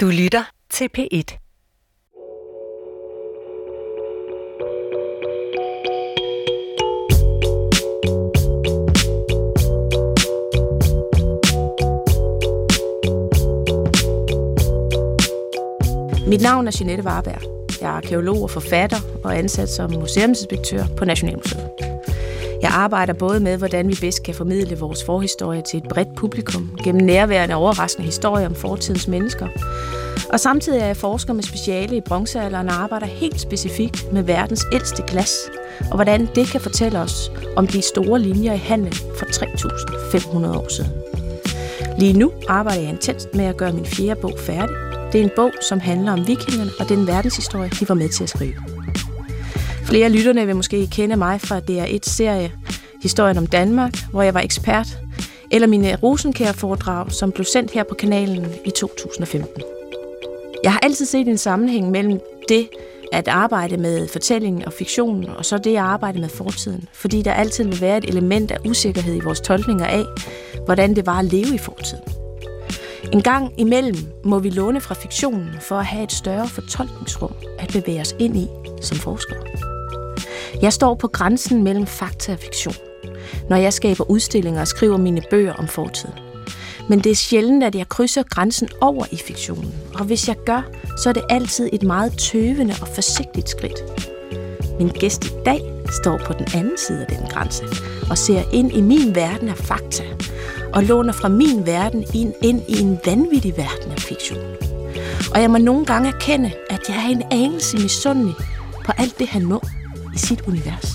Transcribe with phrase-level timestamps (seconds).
[0.00, 1.08] Du lytter til P1.
[16.28, 17.42] Mit navn er Jeanette Warberg.
[17.80, 21.97] Jeg er arkeolog og forfatter og ansat som museumsinspektør på Nationalmuseet.
[22.62, 26.70] Jeg arbejder både med, hvordan vi bedst kan formidle vores forhistorie til et bredt publikum
[26.84, 29.48] gennem nærværende og overraskende historier om fortidens mennesker.
[30.32, 34.64] Og samtidig er jeg forsker med speciale i bronzealderen og arbejder helt specifikt med verdens
[34.72, 35.36] ældste glas,
[35.90, 40.68] og hvordan det kan fortælle os om de store linjer i handel for 3.500 år
[40.68, 40.90] siden.
[41.98, 44.76] Lige nu arbejder jeg intenst med at gøre min fjerde bog færdig.
[45.12, 48.22] Det er en bog, som handler om vikingerne og den verdenshistorie, de var med til
[48.22, 48.77] at skrive.
[49.88, 52.52] Flere af lytterne vil måske kende mig fra DR1-serie
[53.02, 54.98] Historien om Danmark, hvor jeg var ekspert,
[55.50, 59.62] eller mine Rosenkær-foredrag, som blev sendt her på kanalen i 2015.
[60.64, 62.68] Jeg har altid set en sammenhæng mellem det
[63.12, 67.32] at arbejde med fortællingen og fiktionen, og så det at arbejde med fortiden, fordi der
[67.32, 70.04] altid vil være et element af usikkerhed i vores tolkninger af,
[70.64, 72.04] hvordan det var at leve i fortiden.
[73.12, 77.70] En gang imellem må vi låne fra fiktionen for at have et større fortolkningsrum at
[77.72, 78.48] bevæge os ind i
[78.82, 79.77] som forskere.
[80.62, 82.74] Jeg står på grænsen mellem fakta og fiktion,
[83.50, 86.14] når jeg skaber udstillinger og skriver mine bøger om fortiden.
[86.88, 90.62] Men det er sjældent, at jeg krydser grænsen over i fiktionen, og hvis jeg gør,
[91.02, 93.82] så er det altid et meget tøvende og forsigtigt skridt.
[94.78, 95.60] Min gæst i dag
[96.02, 97.64] står på den anden side af den grænse
[98.10, 100.04] og ser ind i min verden af fakta,
[100.72, 104.38] og låner fra min verden ind, ind i en vanvittig verden af fiktion.
[105.34, 108.34] Og jeg må nogle gange erkende, at jeg er en anelse misundelig
[108.84, 109.60] på alt det, han må
[110.14, 110.94] i sit univers.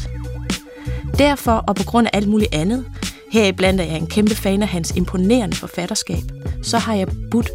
[1.17, 2.85] Derfor, og på grund af alt muligt andet,
[3.31, 6.23] heriblandt er jeg en kæmpe fan af hans imponerende forfatterskab,
[6.63, 7.49] så har jeg budt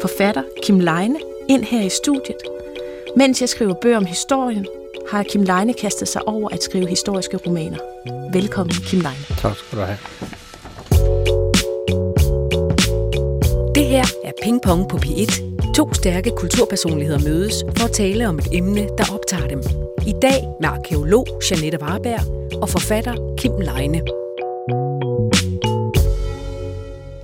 [0.00, 2.36] forfatter Kim Leine ind her i studiet.
[3.16, 4.66] Mens jeg skriver bøger om historien,
[5.10, 7.78] har Kim Leine kastet sig over at skrive historiske romaner.
[8.32, 9.24] Velkommen, Kim Leine.
[9.38, 9.98] Tak skal du have.
[13.74, 15.72] Det her er Ping Pong på P1.
[15.74, 19.91] To stærke kulturpersonligheder mødes for at tale om et emne, der optager dem.
[20.06, 22.20] I dag med arkeolog Janette Warberg
[22.62, 24.00] og forfatter Kim Leine.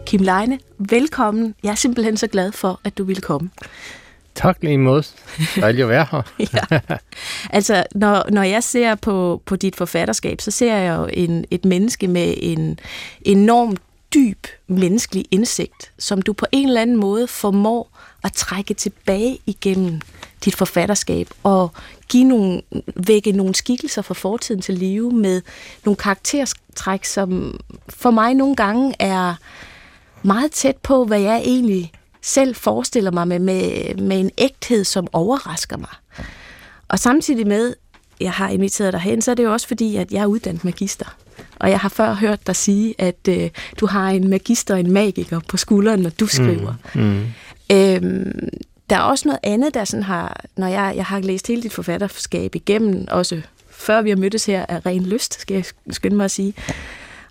[0.07, 1.55] Kim Leine, velkommen.
[1.63, 3.51] Jeg er simpelthen så glad for, at du ville komme.
[4.35, 5.03] Tak lige måde.
[5.57, 6.23] Dejligt at være her.
[6.55, 6.81] ja.
[7.51, 11.65] Altså, når, når jeg ser på, på dit forfatterskab, så ser jeg jo en, et
[11.65, 12.79] menneske med en
[13.23, 13.81] enormt
[14.15, 20.01] dyb menneskelig indsigt, som du på en eller anden måde formår at trække tilbage igennem
[20.45, 21.73] dit forfatterskab og
[22.09, 22.63] give nogle,
[22.97, 25.43] vække nogle skikkelser fra fortiden til live med
[25.85, 29.35] nogle karaktertræk, som for mig nogle gange er
[30.23, 31.93] meget tæt på, hvad jeg egentlig
[32.23, 35.95] selv forestiller mig med, med, med en ægthed, som overrasker mig.
[36.89, 37.75] Og samtidig med,
[38.21, 40.65] jeg har inviteret dig hen, så er det jo også fordi, at jeg er uddannet
[40.65, 41.17] magister.
[41.57, 43.51] Og jeg har før hørt dig sige, at øh,
[43.81, 46.75] du har en magister og en magiker på skulderen, når du skriver.
[46.95, 47.27] Mm, mm.
[47.73, 48.49] Øhm,
[48.91, 51.73] der er også noget andet, der sådan har, når jeg, jeg har læst hele dit
[51.73, 56.25] forfatterskab igennem, også før vi har mødtes her, af ren lyst, skal jeg skynde mig
[56.25, 56.55] at sige.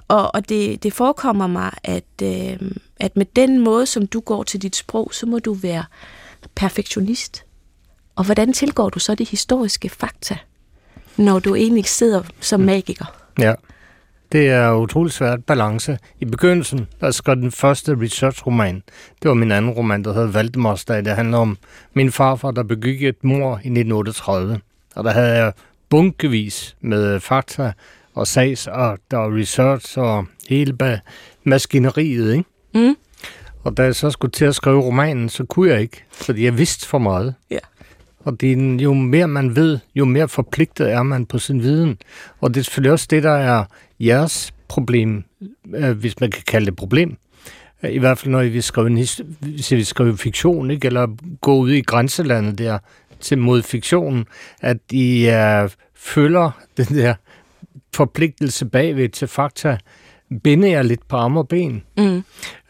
[0.08, 4.44] Og, og det, det forekommer mig, at, øh, at med den måde, som du går
[4.44, 5.84] til dit sprog, så må du være
[6.56, 7.44] perfektionist.
[8.16, 10.38] Og hvordan tilgår du så de historiske fakta,
[11.18, 13.06] når du egentlig sidder som magiker?
[13.40, 13.54] Ja,
[14.32, 15.98] det er utroligt svært balance.
[16.20, 18.84] I begyndelsen, der skrev den første research-roman.
[19.22, 21.06] Det var min anden roman, der hedder Valdemarsdag.
[21.06, 21.58] Det handler om
[21.94, 24.60] min farfar, der begik et mor i 1938.
[24.96, 25.54] Og der havde jeg
[25.90, 27.74] bunkevis med fakta
[28.14, 31.02] og sags og der var research og hele
[31.44, 32.50] maskineriet, ikke?
[32.74, 32.96] Mm.
[33.64, 36.58] Og da jeg så skulle til at skrive romanen, så kunne jeg ikke, fordi jeg
[36.58, 37.36] vidste for meget.
[37.52, 37.58] Ja.
[38.28, 41.98] Og det er, jo mere man ved, jo mere forpligtet er man på sin viden.
[42.42, 43.64] Og det er selvfølgelig også det, der er
[44.00, 45.24] jeres problem,
[45.76, 47.18] øh, hvis man kan kalde det problem.
[47.84, 48.96] I hvert fald, når vi skriver, en
[49.40, 50.88] hvis vi skriver fiktion, ikke?
[50.88, 51.08] eller
[51.42, 52.80] gå ud i grænselandet der
[53.20, 54.26] til mod fiktionen,
[54.62, 57.14] at I uh, følger den der
[57.94, 59.78] forpligtelse bagved til fakta,
[60.44, 61.84] binder jeg lidt på arme og ben.
[61.98, 62.24] Mm.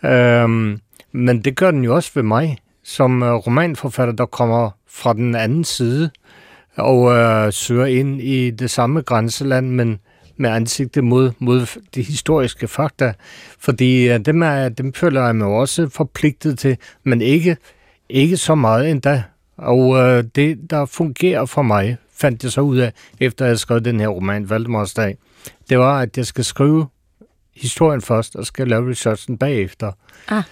[0.10, 0.80] Øhm,
[1.12, 2.57] men det gør den jo også ved mig,
[2.88, 6.10] som øh, romanforfatter, der kommer fra den anden side
[6.78, 10.00] og øh, søger ind i det samme grænseland, men
[10.38, 13.13] med ansigtet mod, mod de historiske fakta,
[13.60, 17.57] fordi øh, dem, er, dem føler jeg mig også forpligtet til, men ikke,
[18.10, 19.24] ikke så meget endda.
[19.57, 23.80] Og øh, det, der fungerer for mig, fandt jeg så ud af, efter jeg skrev
[23.80, 25.18] den her roman, Valdemarsdag,
[25.69, 26.88] det var, at jeg skal skrive
[27.56, 29.92] historien først, og skal lave researchen bagefter.
[30.28, 30.44] Ah.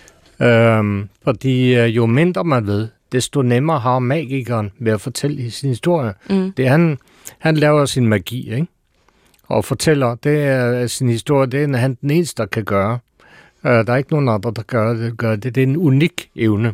[0.41, 6.13] Øhm, fordi jo mindre man ved, desto nemmere har magikeren ved at fortælle sin historie.
[6.29, 6.51] Mm.
[6.51, 6.97] Det han,
[7.39, 8.67] han laver sin magi, ikke?
[9.47, 12.99] Og fortæller, det er sin historie, det er han den eneste, der kan gøre.
[13.63, 15.17] Uh, der er ikke nogen andre, der gør det.
[15.17, 15.55] Gør det.
[15.55, 16.73] det er en unik evne.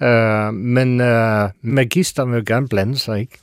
[0.00, 3.38] Uh, men uh, magister vil gerne blande sig, ikke?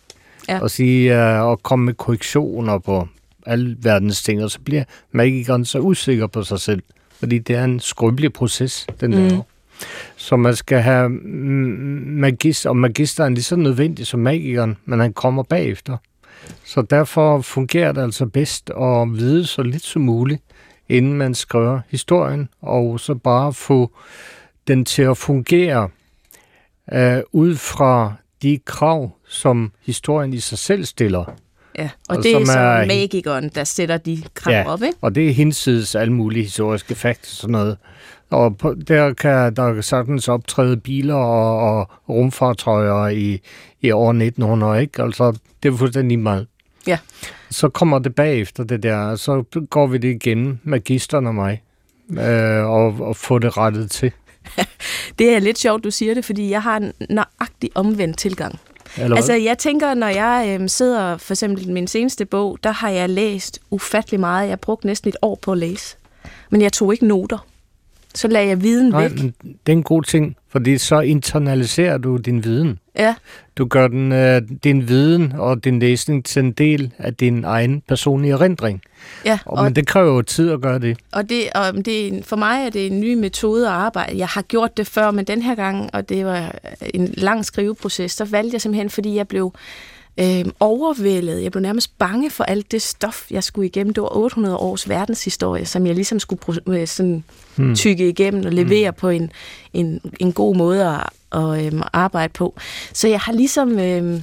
[0.50, 0.60] Ja.
[0.62, 3.08] Og sige, uh, og komme med korrektioner på
[3.46, 6.84] alle verdens ting, og så bliver magikeren så usikker på sig selv.
[7.19, 9.36] Fordi det er en skrøbelig proces, den der.
[9.36, 9.42] Mm.
[10.16, 15.13] Så man skal have magister, og magister er lige så nødvendig som magikeren, men han
[15.13, 15.98] kommer bagefter.
[16.66, 20.44] Så derfor fungerer det altså bedst at vide så lidt som muligt,
[20.89, 23.92] inden man skriver historien, og så bare få
[24.68, 25.89] den til at fungere
[26.94, 31.36] øh, ud fra de krav, som historien i sig selv stiller.
[31.84, 34.68] Ja, og, Og det er som så er- magikeren, der sætter de krav Ja.
[34.68, 34.98] op, ikke?
[35.02, 37.78] Og det er hinsides alle mulige historiske facts og sådan noget.
[38.30, 43.42] Og på, der kan der sagtens optræde biler og, og rumfartøjer i,
[43.81, 45.04] i år 1900, ikke?
[45.04, 46.48] Altså, det er fuldstændig meget.
[46.88, 46.98] Ja.
[47.52, 51.62] Så kommer det bagefter det der, og så går vi det igennem, magisteren og mig,
[52.12, 54.12] øh, og, og få det rettet til.
[55.20, 58.60] Det er lidt sjovt, du siger det, fordi jeg har en nøjagtig omvendt tilgang.
[59.00, 62.72] Eller Altså, jeg tænker, når jeg øhm, sidder, for eksempel i min seneste bog, der
[62.72, 64.44] har jeg læst ufattelig meget.
[64.44, 65.98] Jeg har brugt næsten et år på at læse.
[66.50, 67.46] Men jeg tog ikke noter.
[68.16, 69.12] Så lagde jeg viden Nej, væk.
[69.22, 72.80] men det er en god ting, fordi så internaliserer du din viden.
[72.96, 73.16] Ja,
[73.58, 77.82] Du gør den, øh, din viden og din læsning til en del af din egen
[77.88, 78.82] personlige erindring.
[79.26, 79.40] ja.
[79.46, 80.98] Og, men det kræver jo tid at gøre det.
[81.12, 84.18] Og, det, og det, er for mig er det en ny metode at arbejde.
[84.18, 86.56] Jeg har gjort det før, men den her gang, og det var
[86.94, 89.54] en lang skriveproces, så valgte jeg simpelthen, fordi jeg blev
[90.19, 91.44] øh, overvældet.
[91.44, 93.94] Jeg blev nærmest bange for alt det stof, jeg skulle igennem.
[93.94, 97.24] Det var 800 års verdenshistorie, som jeg ligesom skulle øh, sådan,
[97.56, 97.75] hmm.
[97.75, 99.00] tykke igennem og levere hmm.
[99.00, 99.31] på en,
[99.74, 102.56] en, en god måde at, at øh, arbejde på.
[102.94, 103.80] Så jeg har ligesom...
[103.80, 104.21] Øh,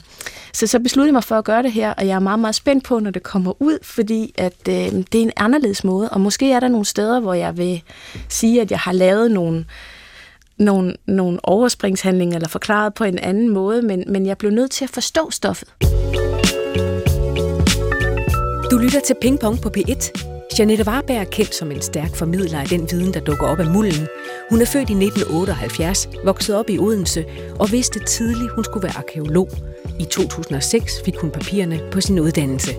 [0.52, 2.54] så, så besluttede jeg mig for at gøre det her, og jeg er meget, meget
[2.54, 6.20] spændt på, når det kommer ud, fordi at, øh, det er en anderledes måde, og
[6.20, 7.82] måske er der nogle steder, hvor jeg vil
[8.28, 9.64] sige, at jeg har lavet nogle,
[10.58, 14.85] nogle, nogle overspringshandlinger, eller forklaret på en anden måde, men, men jeg blev nødt til
[14.85, 15.69] at forstå stoffet.
[18.70, 20.26] Du lytter til Ping Pong på P1.
[20.58, 23.67] Janette Warberg er kendt som en stærk formidler af den viden, der dukker op af
[23.67, 24.06] mulden.
[24.50, 27.25] Hun er født i 1978, vokset op i Odense
[27.61, 29.49] og vidste tidligt, hun skulle være arkeolog.
[30.00, 32.70] I 2006 fik hun papirerne på sin uddannelse.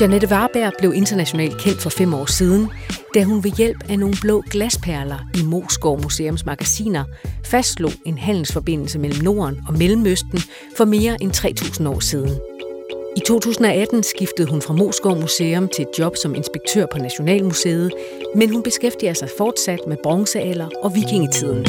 [0.00, 2.70] Janette Warberg blev internationalt kendt for fem år siden,
[3.14, 7.04] da hun ved hjælp af nogle blå glasperler i Moskov Museums magasiner
[7.44, 10.40] fastslog en handelsforbindelse mellem Norden og Mellemøsten
[10.76, 12.40] for mere end 3.000 år siden.
[13.16, 17.92] I 2018 skiftede hun fra Moskov Museum til et job som inspektør på Nationalmuseet,
[18.34, 21.66] men hun beskæftiger sig fortsat med bronzealder og vikingetiden.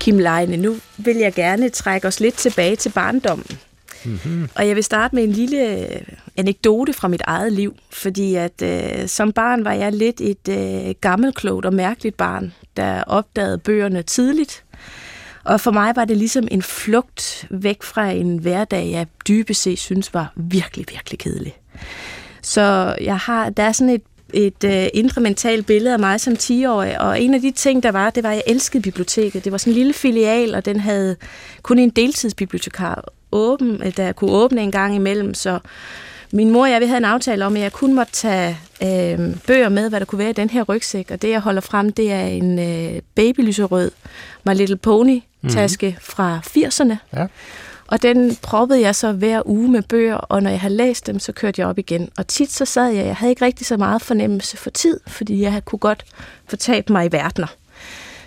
[0.00, 3.58] Kim Leine, nu vil jeg gerne trække os lidt tilbage til barndommen.
[4.04, 4.48] Mm-hmm.
[4.54, 6.00] Og jeg vil starte med en lille øh,
[6.36, 10.94] anekdote fra mit eget liv, fordi at øh, som barn var jeg lidt et øh,
[11.00, 14.64] gammelklogt og mærkeligt barn, der opdagede bøgerne tidligt.
[15.44, 19.78] Og for mig var det ligesom en flugt væk fra en hverdag, jeg dybest set
[19.78, 21.56] synes var virkelig, virkelig kedelig.
[22.42, 24.02] Så jeg har, der er sådan et,
[24.34, 27.90] et øh, indre mentalt billede af mig som 10-årig, og en af de ting, der
[27.90, 29.44] var, det var, at jeg elskede biblioteket.
[29.44, 31.16] Det var sådan en lille filial, og den havde
[31.62, 33.04] kun en deltidsbibliotekar
[33.36, 35.58] åben, øh, der kunne åbne en gang imellem, så
[36.32, 39.36] min mor og jeg vi havde en aftale om, at jeg kun måtte tage øh,
[39.46, 41.92] bøger med, hvad der kunne være i den her rygsæk, og det jeg holder frem,
[41.92, 43.90] det er en øh, babylyserød
[44.46, 46.00] My Little Pony taske mm-hmm.
[46.00, 47.18] fra 80'erne.
[47.18, 47.26] Ja.
[47.86, 51.18] Og den proppede jeg så hver uge med bøger, og når jeg havde læst dem,
[51.18, 52.08] så kørte jeg op igen.
[52.18, 55.42] Og tit så sad jeg, jeg havde ikke rigtig så meget fornemmelse for tid, fordi
[55.42, 56.04] jeg kunne godt
[56.46, 57.46] fortabe mig i verdener.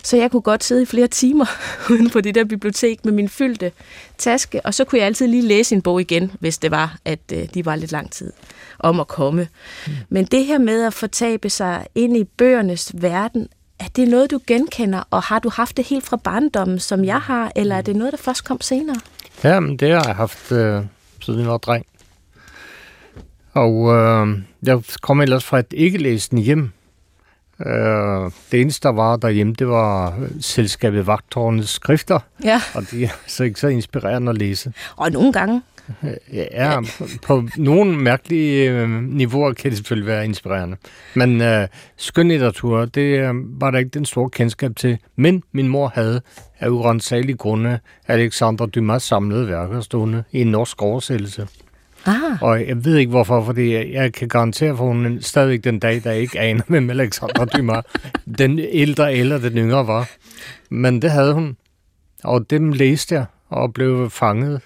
[0.04, 1.46] Så jeg kunne godt sidde i flere timer
[1.92, 3.72] uden på det der bibliotek med min fyldte
[4.18, 7.20] taske, og så kunne jeg altid lige læse en bog igen, hvis det var, at
[7.34, 8.34] øh, de var lidt lang tid
[8.80, 9.48] om at komme.
[9.88, 9.94] Mm.
[10.10, 13.48] Men det her med at fortabe sig ind i bøgernes verden,
[13.80, 17.22] er det noget, du genkender, og har du haft det helt fra barndommen, som jeg
[17.22, 18.98] har, eller er det noget, der først kom senere?
[19.44, 20.84] Ja, men det har jeg haft, øh,
[21.22, 21.86] siden jeg var dreng.
[23.54, 24.28] Og øh,
[24.64, 26.72] jeg kom ellers fra et ikke-læsende hjem.
[27.66, 33.04] Øh, det eneste, der var derhjemme, det var øh, selskabet Vagtårnets skrifter, Ja, og de
[33.06, 34.74] er så ikke så inspirerende at læse.
[34.96, 35.62] og nogle gange.
[36.34, 40.78] Ja, på, på nogle mærkelige øh, niveauer kan det selvfølgelig være inspirerende.
[41.16, 44.98] Men øh, skønlitteratur, det øh, var der ikke den store kendskab til.
[45.16, 46.22] Men min mor havde
[46.60, 51.48] af urensagelige grunde Alexander Dumas samlede værker stående i en norsk oversættelse.
[52.06, 56.04] Ah, Og jeg ved ikke hvorfor, fordi jeg, kan garantere for, hun stadigvæk den dag,
[56.04, 57.84] der ikke aner, hvem Alexandra Dumas,
[58.38, 60.10] den ældre eller den yngre var.
[60.70, 61.58] Men det havde hun.
[62.24, 64.62] Og dem læste jeg og blev fanget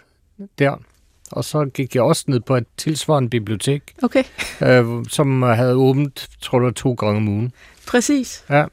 [0.59, 0.75] der.
[1.31, 4.23] Og så gik jeg også ned på et tilsvarende bibliotek, okay.
[4.61, 7.51] øh, som havde åbent, tror jeg, to gange om ugen.
[7.87, 8.45] Præcis.
[8.49, 8.65] Ja.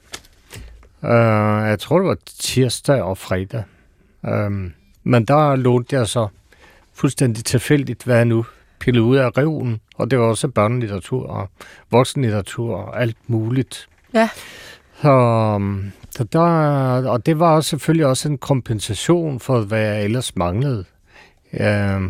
[1.05, 3.63] Øh, jeg tror, det var tirsdag og fredag.
[4.27, 4.51] Øh,
[5.05, 6.29] men der lånte jeg så
[7.01, 8.45] fuldstændig tilfældigt, hvad jeg nu
[8.81, 9.81] pillede ud af reven.
[9.95, 11.49] Og det var også børnelitteratur og
[11.91, 13.89] voksenlitteratur og alt muligt.
[14.15, 14.29] Ja.
[15.03, 16.41] Så, øhm, så der,
[17.09, 20.85] og det var også selvfølgelig også en kompensation for, hvad jeg ellers manglede.
[21.61, 22.01] Øh,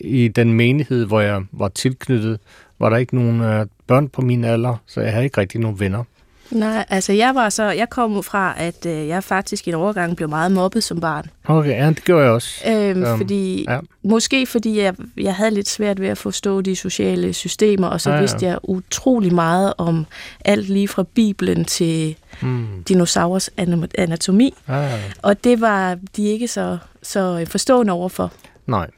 [0.00, 2.40] I den menighed, hvor jeg var tilknyttet,
[2.78, 5.80] var der ikke nogen øh, børn på min alder, så jeg havde ikke rigtig nogen
[5.80, 6.04] venner.
[6.50, 10.16] Nej, altså jeg var så, jeg kom fra, at øh, jeg faktisk i en overgang
[10.16, 11.30] blev meget mobbet som barn.
[11.46, 12.62] Okay, ja, det gjorde jeg også.
[12.70, 13.78] Øhm, Øhm, fordi, ja.
[14.02, 18.10] Måske fordi jeg, jeg havde lidt svært ved at forstå de sociale systemer, og så
[18.10, 20.06] Ja, ja, vidste jeg utrolig meget om
[20.44, 22.66] alt lige fra Bibelen til Mm.
[22.88, 23.50] dinosaurers
[23.98, 24.54] anatomi.
[24.68, 24.98] Ja, ja.
[25.22, 28.32] Og det var de ikke så, så forstående overfor.
[28.66, 28.90] Nej.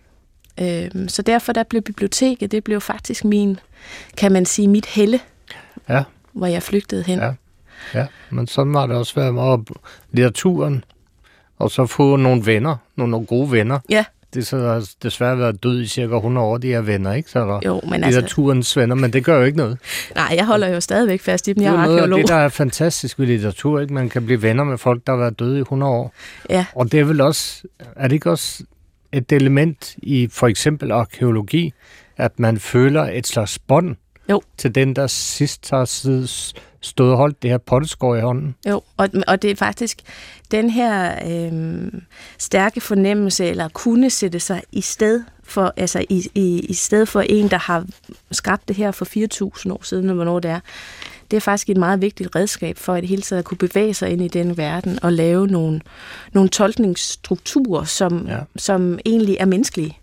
[0.61, 3.59] Øhm, så derfor der blev biblioteket, det blev faktisk min,
[4.17, 5.21] kan man sige, mit helle,
[5.89, 6.03] Ja.
[6.33, 7.19] Hvor jeg flygtede hen.
[7.19, 7.33] Ja.
[7.95, 9.71] Ja, men sådan var det også været op-
[10.13, 10.85] litteraturen,
[11.59, 13.79] og så få nogle venner, nogle, nogle gode venner.
[13.91, 14.05] Ja.
[14.35, 17.31] Det er så desværre været død i cirka 100 år, de her venner, ikke?
[17.31, 19.79] Så er der Jo, men altså, litteraturens venner, men det gør jo ikke noget.
[20.15, 21.57] nej, jeg holder jo stadigvæk fast i dem.
[21.59, 22.19] Det Jeg er er jo noget af arkeolog.
[22.19, 23.95] det, der er fantastisk ved litteratur, ikke?
[23.95, 26.13] Man kan blive venner med folk, der har været døde i 100 år.
[26.51, 26.67] Ja.
[26.75, 27.63] Og det er vel også,
[27.97, 28.65] er det ikke også
[29.13, 31.73] et element i for eksempel arkeologi,
[32.17, 33.97] at man føler et slags bånd
[34.31, 34.43] Jo.
[34.59, 35.85] til den, der sidst har
[36.81, 38.55] stået og holdt det her potteskår i hånden?
[38.69, 40.03] Jo, og, og det er faktisk
[40.51, 41.93] den her øh,
[42.39, 47.21] stærke fornemmelse, eller kunne sætte sig i sted for, altså i, i, i sted for
[47.21, 47.87] en, der har
[48.31, 49.05] skabt det her for
[49.67, 50.61] 4.000 år siden, eller hvornår det er.
[51.31, 54.11] Det er faktisk et meget vigtigt redskab for at det hele taget kunne bevæge sig
[54.11, 55.81] ind i den verden og lave nogle,
[56.33, 58.39] nogle tolkningsstrukturer, som, ja.
[58.57, 59.99] som egentlig er menneskelige.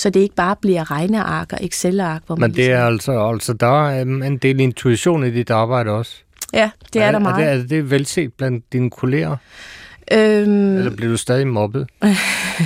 [0.00, 3.28] Så det ikke bare bliver regneark og Excel-ark, hvor man Men det er ligesom, altså,
[3.28, 6.12] altså der er øhm, en del intuition i dit arbejde også.
[6.52, 7.46] Ja, det er, der meget.
[7.46, 9.36] Er det, er det velset blandt dine kolleger,
[10.12, 11.86] øhm, eller bliver du stadig mobbet?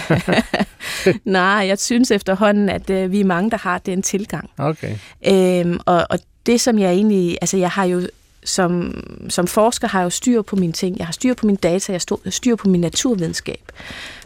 [1.25, 4.51] Nej, jeg synes efterhånden, at øh, vi er mange, der har den tilgang.
[4.59, 4.97] Okay.
[5.27, 7.39] Øhm, og, og det, som jeg egentlig...
[7.41, 8.03] Altså, jeg har jo...
[8.47, 10.99] Som, som forsker har jeg jo styr på mine ting.
[10.99, 13.73] Jeg har styr på mine data, jeg har styr på min naturvidenskab.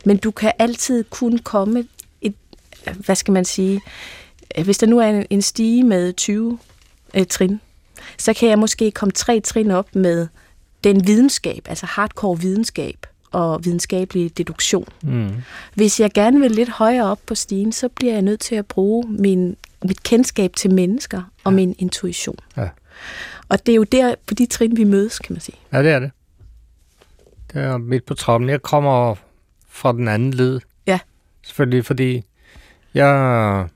[0.05, 1.85] Men du kan altid kun komme.
[2.97, 3.81] Hvad skal man sige?
[4.65, 6.59] Hvis der nu er en, en stige med 20
[7.15, 7.61] øh, trin,
[8.19, 10.27] så kan jeg måske komme tre trin op med
[10.85, 14.89] den videnskab, altså hardcore videnskab og videnskabelig deduktion.
[15.03, 15.31] Mm.
[15.75, 18.67] Hvis jeg gerne vil lidt højere op på stigen, så bliver jeg nødt til at
[18.67, 21.57] bruge min, mit kendskab til mennesker og Ja.
[21.57, 22.37] min intuition.
[22.57, 22.69] Ja.
[23.49, 25.57] Og det er jo der på de trin, vi mødes, kan man sige.
[25.73, 26.11] Ja, det er det.
[27.53, 28.49] Det er midt på trappen.
[28.51, 29.15] Jeg kommer
[29.69, 30.61] fra den anden led.
[30.87, 30.99] Ja.
[31.43, 32.23] Selvfølgelig, fordi
[32.99, 33.67] jeg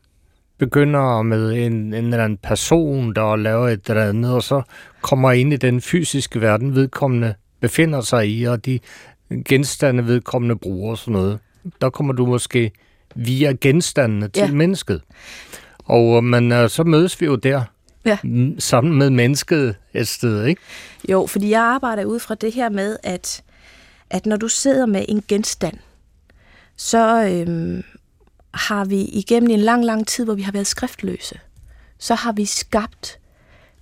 [0.59, 4.63] begynder med en, en eller anden person, der laver et eller andet, og så
[5.01, 8.79] kommer ind i den fysiske verden, vedkommende befinder sig i, og de
[9.49, 11.39] genstande, vedkommende bruger og sådan noget.
[11.81, 12.71] Der kommer du måske
[13.15, 14.53] via genstandene til Ja.
[14.53, 15.03] mennesket.
[15.85, 17.63] Og øh, men øh, så mødes vi jo der,
[18.05, 18.19] Ja.
[18.59, 20.63] sammen med mennesket et sted, ikke?
[21.09, 23.43] Jo, fordi jeg arbejder ud fra det her med, at,
[24.11, 25.77] at når du sidder med en genstand,
[26.77, 27.83] så øhm,
[28.55, 31.41] har vi igennem en lang, lang tid, hvor vi har været skriftløse,
[31.99, 33.19] så har vi skabt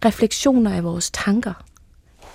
[0.04, 1.64] refleksioner af vores tanker,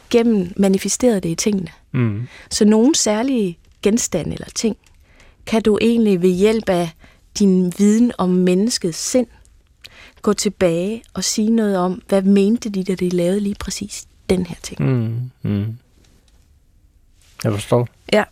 [0.09, 1.71] gennem manifesteret det i tingene.
[1.91, 2.27] Mm.
[2.49, 4.77] Så nogle særlige genstande eller ting,
[5.45, 6.89] kan du egentlig ved hjælp af
[7.39, 9.27] din viden om menneskets sind
[10.25, 14.45] gå tilbage og sige noget om, hvad mente de, da de lavede lige præcis den
[14.45, 14.81] her ting.
[14.81, 15.31] Mm.
[15.41, 15.77] Mm.
[17.43, 17.87] Jeg forstår.
[18.13, 18.23] Ja.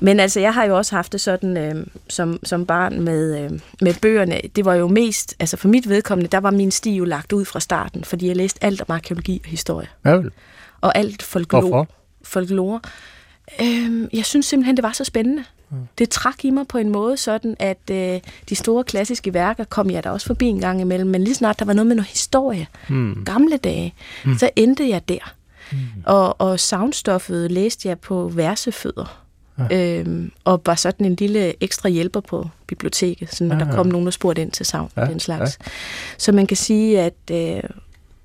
[0.00, 3.60] Men altså, jeg har jo også haft det sådan øh, som, som barn med, øh,
[3.80, 4.40] med bøgerne.
[4.56, 7.44] Det var jo mest, altså for mit vedkommende, der var min sti jo lagt ud
[7.44, 9.86] fra starten, fordi jeg læste alt om arkeologi og historie.
[10.04, 10.30] Ja, vel.
[10.80, 11.60] Og alt folklore.
[11.68, 11.88] Hvorfor?
[12.24, 12.80] folklore.
[13.62, 15.44] Øhm, jeg synes simpelthen, det var så spændende.
[15.98, 19.90] Det trak i mig på en måde sådan, at øh, de store klassiske værker kom
[19.90, 22.08] jeg da også forbi en gang imellem, men lige snart der var noget med noget
[22.08, 23.22] historie, Mm.
[23.24, 24.38] gamle dage, mm.
[24.38, 25.34] så endte jeg der.
[25.72, 25.78] Mm.
[26.06, 29.21] Og, og soundstoffet læste jeg på versefødder.
[29.70, 29.98] Ja.
[29.98, 33.86] Øhm, og var sådan en lille ekstra hjælper på biblioteket, sådan, når Ja, der kom
[33.86, 35.58] nogen og spurgte ind til savn Ja, den slags.
[35.60, 35.70] Ja.
[36.18, 37.62] Så man kan sige, at øh,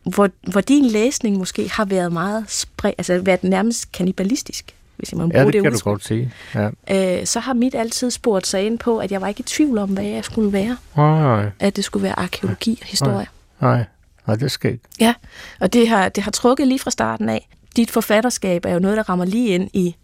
[0.03, 4.75] hvor, hvor din læsning måske har været meget spre, altså været nærmest kannibalistisk.
[4.97, 6.31] hvis jeg må bruge Ja, det, det kan du udtryk, godt sige.
[6.55, 7.19] Ja.
[7.19, 9.77] øh, så har mit altid spurgt sig ind på, at jeg var ikke i tvivl
[9.77, 10.77] om, hvad jeg skulle være.
[10.97, 13.27] Nej, nej, At det skulle være arkeologi og historie.
[13.61, 13.83] nej.
[14.27, 14.83] Nej, det skal ikke.
[14.99, 15.13] Ja,
[15.59, 17.49] og det har, det har trukket lige fra starten af.
[17.75, 19.95] Dit forfatterskab er jo noget, der rammer lige ind i,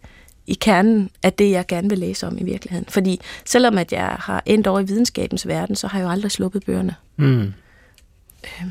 [0.46, 2.86] i kernen af det, jeg gerne vil læse om i virkeligheden.
[2.88, 6.30] Fordi selvom at jeg har endt over i videnskabens verden, så har jeg jo aldrig
[6.30, 6.94] sluppet bøgerne.
[7.16, 7.52] Mm.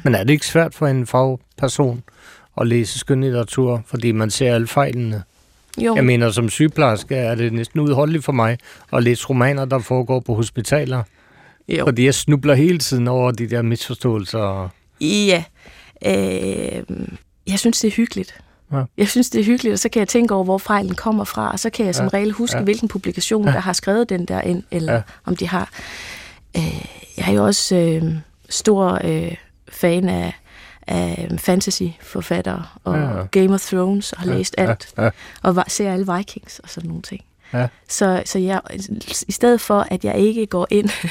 [0.03, 2.03] Men er det ikke svært for en fagperson
[2.61, 5.23] at læse skønlitteratur, fordi man ser alle fejlene?
[5.77, 8.57] Jo, Jeg mener, som sygeplejerske er det næsten udholdeligt for mig
[8.93, 11.03] at læse romaner, der foregår på hospitaler.
[11.67, 11.85] jo.
[11.85, 14.69] Fordi jeg snubler hele tiden over de der misforståelser.
[15.01, 15.43] Ja.
[16.05, 16.83] Øh,
[17.47, 18.39] jeg synes, det er hyggeligt.
[18.71, 18.83] Ja.
[18.97, 21.51] Jeg synes, det er hyggeligt, og så kan jeg tænke over, hvor fejlen kommer fra,
[21.51, 22.09] og så kan jeg som Ja.
[22.17, 22.63] regel huske, Ja.
[22.63, 25.01] hvilken publikation, der har skrevet den der ind, eller Ja.
[25.25, 25.69] om de har.
[26.57, 26.85] Øh,
[27.17, 28.13] jeg er jo også øh,
[28.49, 29.35] stor øh,
[29.69, 30.33] fan af,
[30.87, 33.25] af fantasy-forfattere og Ja.
[33.31, 35.09] Game of Thrones, og har læst alt, Ja, ja.
[35.41, 37.21] og ser alle Vikings og sådan nogle ting.
[37.53, 37.67] Ja.
[37.89, 38.61] Så, så jeg,
[39.27, 40.89] i stedet for, at jeg ikke går ind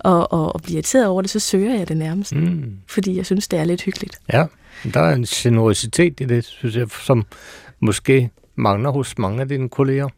[0.00, 2.76] og, og, og bliver irriteret over det, så søger jeg det nærmest, Mm.
[2.88, 4.18] fordi jeg synes, det er lidt hyggeligt.
[4.32, 4.44] Ja,
[4.94, 7.26] der er en generositet i det, synes jeg, som
[7.80, 10.08] måske mangler hos mange af dine kolleger.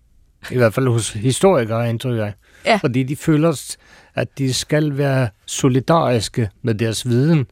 [0.50, 2.32] I hvert fald hos historikere, indtryk jeg.
[2.66, 2.76] Ja.
[2.76, 3.76] Fordi de føler,
[4.14, 7.46] at de skal være solidariske med deres viden,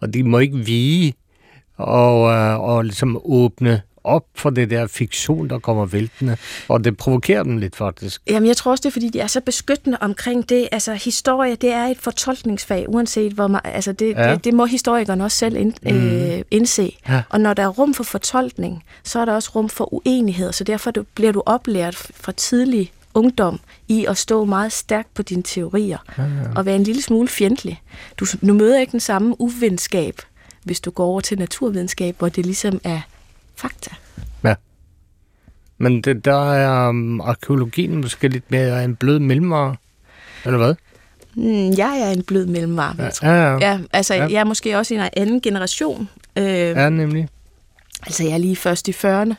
[0.00, 1.14] og de må ikke vige
[1.76, 6.36] og, øh, og ligesom åbne op for det der fiktion, der kommer væltende.
[6.68, 8.22] Og det provokerer dem lidt, faktisk.
[8.26, 10.68] Jamen, jeg tror også, det er, fordi de er så beskyttende omkring det.
[10.72, 13.60] Altså, historie, det er et fortolkningsfag, uanset hvor man...
[13.64, 14.30] Altså, det, Ja.
[14.32, 16.96] det, det må historikerne også selv ind, øh, indse.
[17.08, 17.22] Ja.
[17.28, 20.52] Og når der er rum for fortolkning, så er der også rum for uenighed.
[20.52, 25.22] Så derfor du- bliver du oplært fra tidlig ungdom i at stå meget stærkt på
[25.22, 25.98] dine teorier.
[26.18, 26.28] Ja, ja.
[26.56, 27.82] Og være en lille smule fjendtlig.
[28.20, 30.14] Du, du møder ikke den samme uvenskab,
[30.64, 33.00] hvis du går over til naturvidenskab, hvor det ligesom er
[33.56, 33.90] fakta.
[35.78, 39.76] Men det, der er um, arkeologien måske lidt mere en blød mellemvare.
[40.44, 40.74] Eller hvad?
[41.34, 43.26] Mm, jeg er en blød mellemvare, vil jeg tro.
[43.26, 43.58] Ja, ja.
[43.58, 44.22] Ja, altså Ja.
[44.24, 44.32] ja.
[44.32, 46.08] jeg er måske også en anden generation.
[46.38, 46.82] Øh, ja.
[46.82, 47.28] ja nemlig.
[48.06, 49.34] Altså jeg er lige først i 40'erne,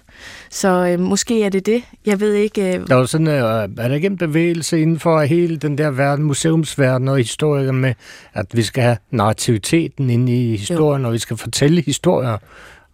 [0.49, 1.83] så øh, måske er det det.
[2.05, 2.75] Jeg ved ikke...
[2.75, 5.77] Øh, Der er jo sådan, øh, er der ikke en bevægelse inden for hele den
[5.77, 7.93] der verden, museumsverden og historikere med,
[8.33, 12.37] at vi skal have narrativiteten inde i historien, og vi skal fortælle historier,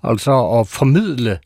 [0.03, 1.39] altså at formidle,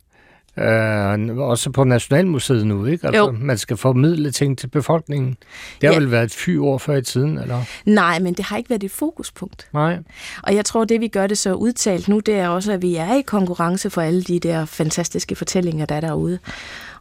[0.59, 3.07] øh, også på Nationalmuseet nu, ikke?
[3.07, 3.31] Altså, Jo.
[3.31, 5.37] man skal formidle ting til befolkningen.
[5.81, 5.99] Det har Ja.
[5.99, 7.61] vel været et år før i tiden, eller?
[7.85, 9.67] nej, men det har ikke været et fokuspunkt.
[9.73, 9.97] Nej.
[10.43, 12.95] Og jeg tror, det vi gør det så udtalt nu, det er også, at vi
[12.95, 16.39] er i konkurrence for alle de der fantastiske fortællinger, der er derude.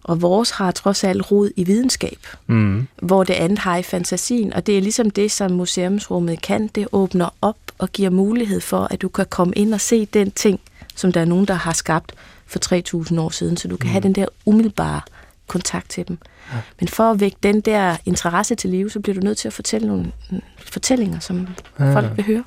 [0.05, 2.87] Og vores har trods alt rod i videnskab, Mm.
[3.03, 4.53] hvor det andet har i fantasien.
[4.53, 6.67] Og det er ligesom det, som museumsrummet kan.
[6.75, 10.31] Det åbner op og giver mulighed for, at du kan komme ind og se den
[10.31, 10.61] ting,
[10.97, 12.13] som der er nogen, der har skabt
[12.47, 13.57] for 3.000 år siden.
[13.57, 13.93] Så du kan mm.
[13.93, 15.01] have den der umiddelbare
[15.47, 16.19] kontakt til dem.
[16.53, 16.59] Ja.
[16.81, 19.53] Men for at vække den der interesse til live, så bliver du nødt til at
[19.55, 21.85] fortælle nogle mm, fortællinger, som Ja.
[21.85, 21.95] ja.
[21.95, 22.45] folk vil høre.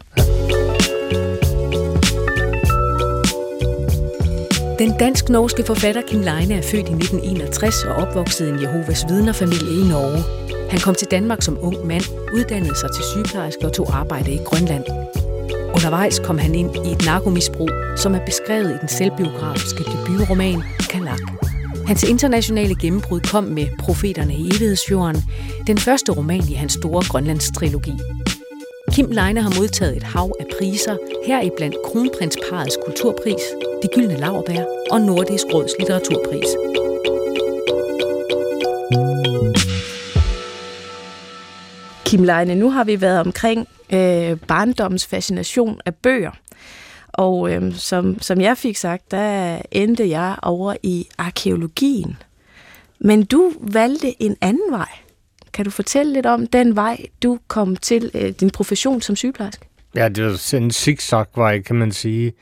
[4.79, 9.85] Den dansk-norske forfatter Kim Leine er født i 1961 og opvokset i en Jehovas vidnerfamilie
[9.85, 10.58] i Norge.
[10.69, 12.03] Han kom til Danmark som ung mand,
[12.33, 14.83] uddannede sig til sygeplejerske og tog arbejde i Grønland.
[15.75, 21.19] Undervejs kom han ind i et narkomisbrug, som er beskrevet i den selvbiografiske debutroman Kalak.
[21.87, 25.23] Hans internationale gennembrud kom med Profeterne i evighedsfjorden,
[25.67, 27.93] den første roman i hans store Grønlands trilogi.
[28.91, 33.43] Kim Leine har modtaget et hav af priser, heriblandt Kronprinsparets kulturpris,
[33.83, 36.49] De Gyldne Laurbær og Nordisk Råds litteraturpris.
[42.09, 46.31] Kim Leine, nu har vi været omkring øh, barndommens fascination af bøger.
[47.07, 52.17] Og øh, som, som jeg fik sagt, der endte jeg over i arkeologien.
[52.99, 54.87] Men du valgte en anden vej.
[55.53, 59.65] Kan du fortælle lidt om den vej, du kom til øh, din profession som sygeplejerske?
[59.95, 62.33] Ja, det var en zigzag-vej, kan man sige.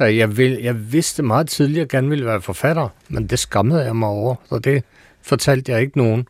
[0.00, 3.38] Øh, jeg, vil, jeg vidste meget tidligt, at jeg gerne ville være forfatter, men det
[3.38, 4.84] skammede jeg mig over, så det
[5.22, 6.28] fortalte jeg ikke nogen.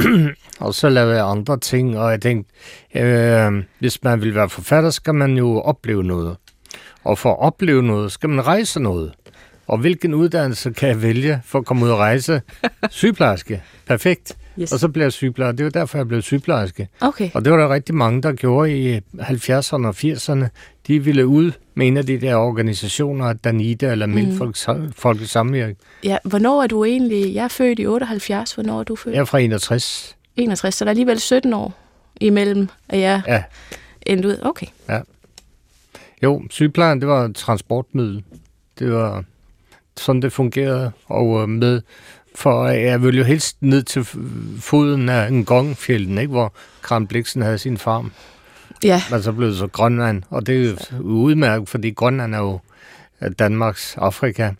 [0.60, 2.52] og så lavede jeg andre ting, og jeg tænkte,
[2.94, 6.36] øh, hvis man vil være forfatter, skal man jo opleve noget.
[7.04, 9.12] Og for at opleve noget, skal man rejse noget.
[9.66, 12.42] Og hvilken uddannelse kan jeg vælge for at komme ud og rejse?
[12.90, 13.62] Sygeplejerske.
[13.86, 14.36] Perfekt.
[14.58, 14.72] Yes.
[14.72, 15.56] Og så blev jeg sygeplejerske.
[15.56, 16.88] Det var derfor, jeg blev sygeplejerske.
[17.00, 17.30] Okay.
[17.34, 20.46] Og det var der rigtig mange, der gjorde i 70'erne og 80'erne.
[20.86, 24.68] De ville ud med en af de der organisationer, Danida eller Milfolks
[25.04, 25.24] mm.
[25.24, 25.76] Samvirke.
[26.04, 27.34] Ja, hvornår er du egentlig?
[27.34, 28.52] Jeg er født i 78.
[28.54, 29.14] Hvornår er du født?
[29.14, 30.16] Jeg er fra 61.
[30.36, 31.74] 61, så der er alligevel 17 år
[32.20, 33.42] imellem, at jeg Ja.
[34.06, 34.36] endte ud.
[34.42, 34.66] Okay.
[36.22, 38.24] Jo, sygeplejen, det var et transportmiddel.
[38.78, 39.24] Det var
[39.96, 40.90] sådan, det fungerede.
[41.06, 41.80] Og øh, med
[42.40, 44.04] for jeg ville jo helst ned til
[44.60, 46.30] foden af en gongfjelden, ikke?
[46.30, 48.12] hvor Kram Bliksen havde sin farm.
[48.84, 49.02] Ja.
[49.10, 52.60] Men så blev det så Grønland, og det er jo udmærket, fordi Grønland er jo
[53.38, 54.50] Danmarks Afrika.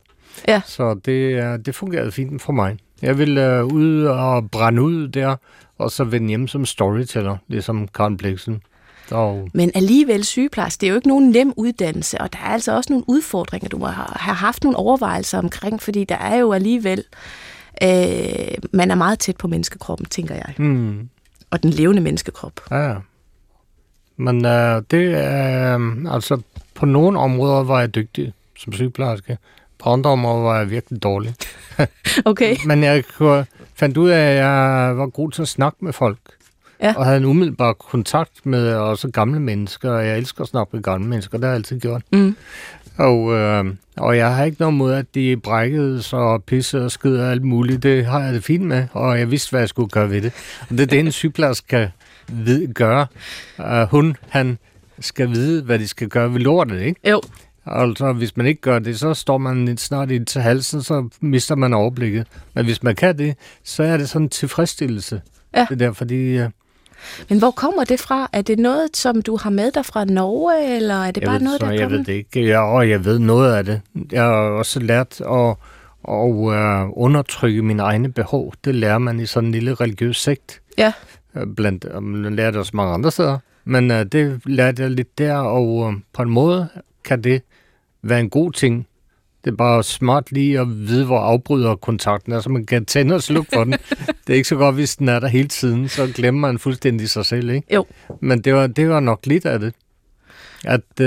[0.48, 0.60] Ja.
[0.66, 2.76] Så det, det fungerede fint for mig.
[3.02, 5.36] Jeg ville uh, ud og brænde ud der,
[5.78, 8.62] og så vende hjem som storyteller, ligesom Karen Bliksen.
[9.10, 9.48] Og...
[9.54, 12.92] Men alligevel sygeplejerske, det er jo ikke nogen nem uddannelse, og der er altså også
[12.92, 17.04] nogle udfordringer, du må have haft nogle overvejelser omkring, fordi der er jo alligevel,
[17.82, 20.54] øh, man er meget tæt på menneskekroppen, tænker jeg.
[20.58, 21.08] Mm.
[21.50, 22.60] Og den levende menneskekrop.
[22.70, 22.94] Ja,
[24.16, 26.40] men øh, det er, øh, altså
[26.74, 29.38] på nogle områder var jeg dygtig som sygeplejerske.
[29.78, 31.34] På andre områder var jeg virkelig dårlig.
[32.24, 32.56] okay.
[32.66, 33.04] Men jeg
[33.74, 36.18] fandt ud af, at jeg var god til at snakke med folk.
[36.82, 36.94] Ja.
[36.96, 39.92] Og havde en umiddelbar kontakt med også gamle mennesker.
[39.92, 42.02] Jeg elsker at snakke med gamle mennesker, det har jeg altid gjort.
[42.12, 42.36] Mm.
[43.00, 43.64] Og, øh,
[43.96, 47.42] og jeg har ikke noget mod, at de brækkede og pissede og skid og alt
[47.42, 47.82] muligt.
[47.82, 50.32] Det har jeg det fint med, og jeg vidste, hvad jeg skulle gøre ved det.
[50.60, 51.90] Og det er det, en sygeplejerske skal
[52.28, 53.06] vide, gøre.
[53.58, 54.58] Uh, hun, han
[55.00, 57.10] skal vide, hvad de skal gøre ved lortet, ikke?
[57.10, 57.20] Jo.
[57.66, 61.54] Altså, hvis man ikke gør det, så står man snart i til halsen, så mister
[61.54, 62.26] man overblikket.
[62.54, 65.20] Men hvis man kan det, så er det sådan en tilfredsstillelse.
[65.56, 65.66] Ja.
[65.70, 66.42] Det der, fordi...
[66.42, 66.48] Uh,
[67.28, 68.30] men hvor kommer det fra?
[68.32, 71.34] Er det noget, som du har med dig fra Norge, eller er det jeg bare
[71.34, 72.48] ved, noget, der Jeg ved det ikke.
[72.48, 73.80] Jeg, og jeg ved noget af det.
[74.12, 75.56] Jeg har også lært at,
[76.08, 78.52] at uh, undertrykke mine egne behov.
[78.64, 80.60] Det lærer man i sådan en lille religiøs sekt.
[80.78, 80.92] Ja.
[81.56, 83.38] Blandt, man lærer det også mange andre steder.
[83.64, 86.68] Men uh, det lærte jeg lidt der, og uh, på en måde
[87.04, 87.42] kan det
[88.02, 88.86] være en god ting.
[89.44, 93.14] Det er bare smart lige at vide, hvor afbryder kontakten er, så man kan tænde
[93.14, 93.72] og slukke for den.
[94.26, 97.10] det er ikke så godt, hvis den er der hele tiden, så glemmer man fuldstændig
[97.10, 97.74] sig selv, ikke?
[97.74, 97.86] Jo.
[98.20, 99.74] Men det var, det var nok lidt af det.
[100.64, 101.06] At øh,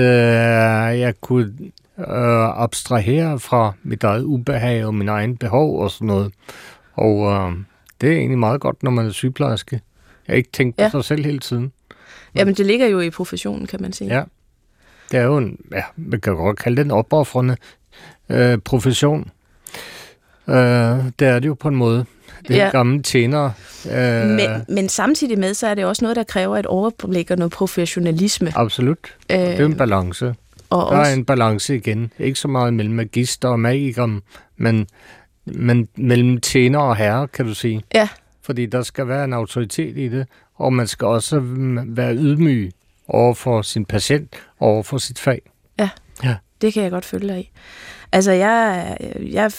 [0.99, 1.53] jeg kunne
[1.99, 6.33] øh, abstrahere fra mit eget ubehag og min egen behov og sådan noget.
[6.93, 7.51] Og øh,
[8.01, 9.81] det er egentlig meget godt, når man er sygeplejerske.
[10.27, 10.89] Jeg har ikke tænkt på ja.
[10.89, 11.71] sig selv hele tiden.
[12.35, 14.15] Jamen, det ligger jo i professionen, kan man sige.
[14.15, 14.23] Ja.
[15.11, 17.57] Det er jo en, ja, man kan godt kalde det en opoffrende
[18.29, 19.31] øh, profession.
[20.47, 20.55] Øh,
[21.19, 22.05] det er det jo på en måde.
[22.47, 22.69] Det er ja.
[22.69, 23.53] gamle tjenere.
[23.91, 27.37] Øh, men, men samtidig med, så er det også noget, der kræver et overblik og
[27.37, 28.51] noget professionalisme.
[28.55, 29.15] Absolut.
[29.31, 30.35] Øh, det er en balance.
[30.69, 31.11] Og der også...
[31.11, 32.11] er en balance igen.
[32.19, 34.19] Ikke så meget mellem magister og magikere,
[34.57, 34.87] men,
[35.45, 37.83] men mellem tjener og herre, kan du sige.
[37.93, 38.07] Ja.
[38.41, 41.41] Fordi der skal være en autoritet i det, og man skal også
[41.85, 42.71] være ydmyg
[43.07, 45.41] over for sin patient, over for sit fag.
[45.79, 45.89] Ja,
[46.23, 46.35] ja.
[46.61, 47.51] det kan jeg godt følge dig i.
[48.13, 48.97] Altså, jeg,
[49.31, 49.51] jeg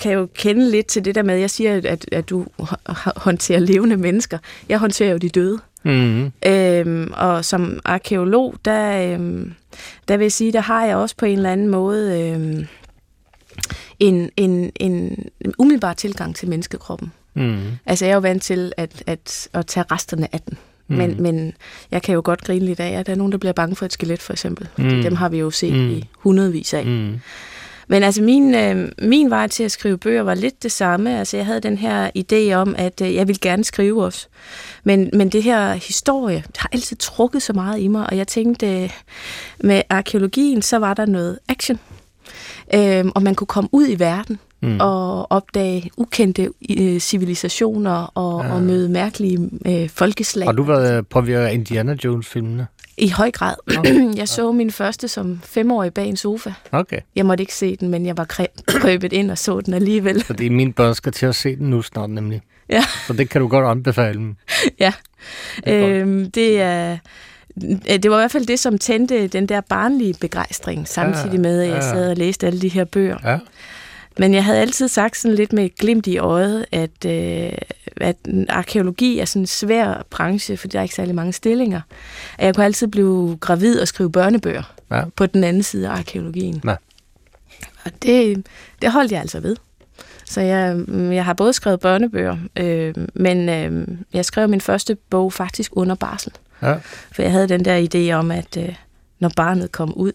[0.00, 2.46] kan jo kende lidt til det der med, jeg siger, at, at du
[3.16, 4.38] håndterer levende mennesker.
[4.68, 5.58] Jeg håndterer jo de døde.
[5.82, 6.32] Mm-hmm.
[6.46, 9.54] Øhm, og som arkeolog, der, øhm,
[10.08, 12.66] der vil jeg sige, der har jeg også på en eller anden måde øhm,
[13.98, 17.12] en, en, en, en umiddelbar tilgang til menneskekroppen.
[17.34, 17.58] Mm.
[17.86, 20.58] Altså jeg er jo vant til at, at, at tage resterne af den.
[20.88, 20.96] Mm.
[20.96, 21.52] Men, men
[21.90, 23.86] jeg kan jo godt grine lidt af, at der er nogen, der bliver bange for
[23.86, 24.68] et skelet, for eksempel.
[24.78, 25.02] Mm.
[25.02, 25.90] Dem har vi jo set mm.
[25.90, 26.86] i hundredvis af.
[26.86, 27.20] Mm.
[27.88, 31.18] Men altså min, øh, min vej til at skrive bøger var lidt det samme.
[31.18, 34.26] Altså jeg havde den her idé om, at øh, jeg ville gerne skrive også.
[34.84, 38.82] Men, men det her historie har altid trukket så meget i mig, og jeg tænkte,
[38.82, 38.90] øh,
[39.60, 41.78] med arkeologien, så var der noget action.
[42.74, 44.80] Øh, og man kunne komme ud i verden mm.
[44.80, 48.54] og opdage ukendte øh, civilisationer og, ja.
[48.54, 50.46] og møde mærkelige øh, folkeslag.
[50.46, 52.66] Har du været påvirket af Indiana Jones-filmene?
[52.98, 53.54] I høj grad.
[53.78, 54.10] Okay.
[54.20, 56.52] jeg så min første som femårig bag en sofa.
[56.72, 57.00] Okay.
[57.16, 58.24] Jeg måtte ikke se den, men jeg var
[58.66, 60.24] krøbet ind og så den alligevel.
[60.24, 62.42] Fordi mine børn skal til at se den nu snart nemlig.
[62.68, 62.84] Ja.
[63.06, 64.36] Så det kan du godt anbefale dem.
[64.80, 64.92] ja.
[65.64, 66.96] Det er, øhm, det er
[67.86, 71.68] det var i hvert fald det, som tændte den der barnlige begejstring, samtidig med, at
[71.68, 73.16] jeg sad og læste alle de her bøger.
[73.24, 73.38] Ja.
[74.18, 77.52] Men jeg havde altid sagt sådan lidt med glimt i øjet, at, øh,
[77.96, 78.16] at
[78.48, 81.80] arkeologi er sådan en svær branche, for der er ikke særlig mange stillinger.
[82.38, 85.04] At jeg kunne altid blive gravid og skrive børnebøger ja.
[85.16, 86.60] på den anden side af arkeologien.
[86.64, 86.74] Ja.
[87.84, 88.46] Og det,
[88.82, 89.56] det holdt jeg altså ved.
[90.26, 95.32] Så jeg, jeg har både skrevet børnebøger, øh, men øh, jeg skrev min første bog
[95.32, 96.32] faktisk under barsel.
[96.62, 96.74] Ja.
[97.12, 98.74] For jeg havde den der idé om, at øh,
[99.18, 100.12] når barnet kom ud,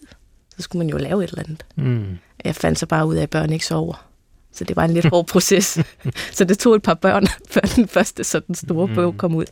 [0.56, 1.64] så skulle man jo lave et eller andet.
[1.76, 2.18] Mm.
[2.44, 4.06] Jeg fandt så bare ud af, at børn ikke sover.
[4.52, 5.78] Så det var en lidt hård proces.
[6.36, 8.94] så det tog et par børn, før den første så den store mm.
[8.94, 9.46] bog kom ud.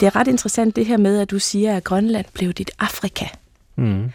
[0.00, 3.26] Det er ret interessant det her med, at du siger, at Grønland blev dit Afrika.
[3.76, 4.12] Mm.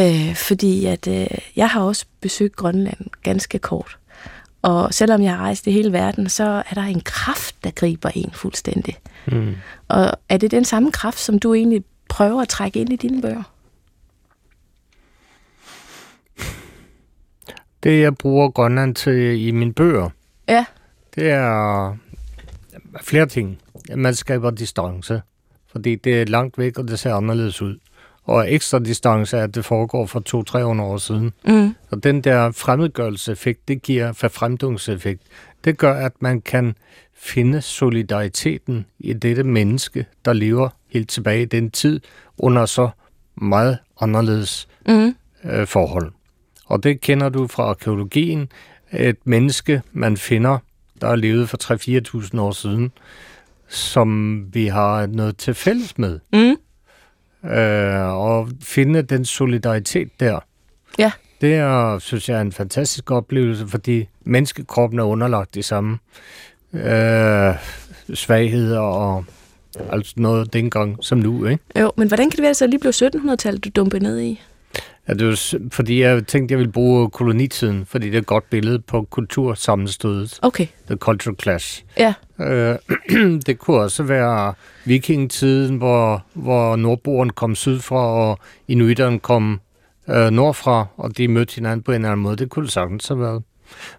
[0.00, 3.98] Øh, fordi at øh, jeg har også besøgt Grønland ganske kort.
[4.62, 8.10] Og selvom jeg har rejst i hele verden, så er der en kraft, der griber
[8.14, 8.98] en fuldstændig.
[9.26, 9.56] Mm.
[9.88, 13.22] Og er det den samme kraft, som du egentlig prøver at trække ind i dine
[13.22, 13.42] bøger?
[17.82, 20.10] Det, jeg bruger Grønland til i mine bøger,
[20.48, 20.64] Ja.
[21.14, 21.96] det er
[23.00, 23.58] flere ting.
[23.96, 25.22] Man skaber distance,
[25.72, 27.78] fordi det er langt væk, og det ser anderledes ud.
[28.24, 30.20] Og ekstra distance er, at det foregår for
[30.78, 31.32] 200-300 år siden.
[31.44, 31.74] Mm.
[31.90, 35.22] Så den der fremmedgørelseseffekt, det giver forfremdungseffekt.
[35.64, 36.74] Det gør, at man kan
[37.14, 42.00] finde solidariteten i dette menneske, der lever helt tilbage i den tid,
[42.38, 42.88] under så
[43.36, 45.14] meget anderledes Mm.
[45.44, 46.12] øh, forhold.
[46.68, 48.48] Og det kender du fra arkeologien.
[48.92, 50.58] Et menneske, man finder,
[51.00, 51.56] der er levet for
[52.34, 52.92] 3-4.000 år siden,
[53.68, 56.20] som vi har noget til fælles med.
[56.32, 56.56] Mm.
[57.50, 60.40] Øh, og finde den solidaritet der.
[60.98, 61.12] Ja.
[61.40, 65.98] Det er, synes jeg, er en fantastisk oplevelse, fordi menneskekroppen er underlagt de samme
[66.72, 67.54] øh,
[68.14, 69.24] svagheder og
[69.90, 71.64] altså noget dengang som nu, ikke?
[71.80, 74.20] Jo, men hvordan kan det være, at det så lige blev 1700-tallet, du dumpede ned
[74.20, 74.40] i?
[75.08, 78.50] Ja, det var, fordi jeg tænkte, jeg ville bruge kolonitiden, fordi det er et godt
[78.50, 81.84] billede på kultursammenstødet, Okay, the cultural clash.
[81.98, 82.14] ja.
[82.40, 82.76] Øh,
[83.46, 89.60] det kunne også være vikingetiden, hvor, hvor nordboerne kom sydfra, og inuiterne kom
[90.08, 92.36] øh, nordfra, og de mødte hinanden på en eller anden måde.
[92.36, 93.42] Det kunne det sagtens have været.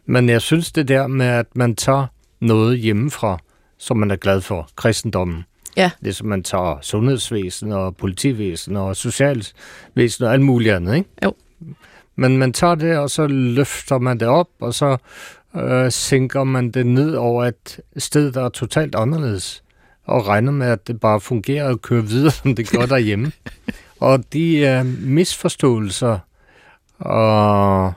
[0.06, 2.06] Men jeg synes det der med, at man tager
[2.39, 3.38] noget hjemmefra,
[3.78, 5.45] som man er glad for, kristendommen.
[5.80, 5.92] Ja.
[6.04, 11.10] Det som man tager sundhedsvæsen og politivæsen og socialvæsen og alt muligt andet, ikke?
[11.24, 11.34] Jo.
[12.15, 14.98] Men man tager det, og så løfter man det op, og så
[15.56, 19.63] øh, sænker man det ned over et sted, der er totalt anderledes,
[20.06, 23.32] og regner med, at det bare fungerer og kører videre, som det gør derhjemme.
[24.00, 26.20] og de øh, misforståelser
[27.00, 27.94] og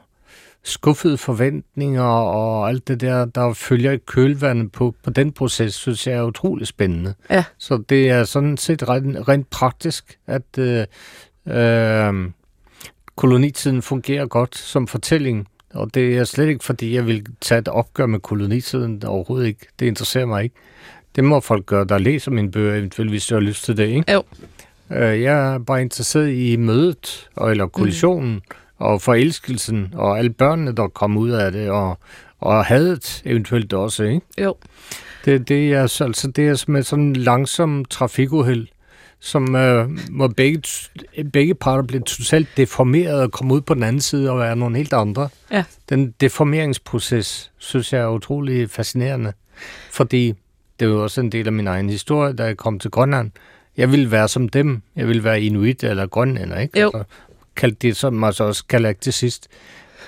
[0.64, 6.06] skuffede forventninger og alt det der, der følger i kølvandet på, på den proces, synes
[6.06, 7.14] jeg er utrolig spændende.
[7.30, 7.44] Ja.
[7.58, 10.86] Så det er sådan set rent, rent praktisk, at øh,
[11.46, 12.30] øh,
[13.16, 15.48] kolonitiden fungerer godt som fortælling.
[15.74, 19.66] Og det er slet ikke, fordi jeg vil tage et opgør med kolonitiden overhovedet ikke.
[19.78, 20.56] Det interesserer mig ikke.
[21.16, 23.86] Det må folk gøre, der læser mine bøger, eventuelt hvis de har lyst til det,
[23.88, 24.12] ikke?
[24.12, 24.22] Jo.
[24.90, 28.40] Øh, jeg er bare interesseret i mødet, eller kollisionen, mm.
[28.82, 31.98] Og forelskelsen, og alle børnene, der kommer ud af det, og,
[32.40, 34.20] og hadet eventuelt også, ikke?
[34.38, 34.54] Jo.
[35.24, 38.66] Det, det er så- altså det er med sådan en langsom trafikuheld,
[39.20, 40.62] som øh, hvor begge,
[41.32, 44.76] begge parter bliver totalt deformeret og kommer ud på den anden side og er nogle
[44.76, 45.28] helt andre.
[45.52, 45.64] Ja.
[45.88, 49.32] Den deformeringsproces synes jeg er utrolig fascinerende,
[49.90, 50.34] fordi
[50.80, 53.30] det er jo også en del af min egen historie, da jeg kom til Grønland.
[53.76, 54.82] Jeg ville være som dem.
[54.96, 56.80] Jeg ville være inuit eller grønlænder, ikke?
[56.80, 56.86] Jo.
[56.94, 57.04] Altså,
[57.56, 58.64] kaldte det, som så også
[59.12, 59.48] sidst.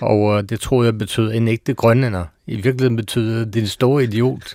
[0.01, 2.25] Og øh, det tror jeg betød en ægte grønlænder.
[2.47, 4.55] I virkeligheden betød det din store idiot.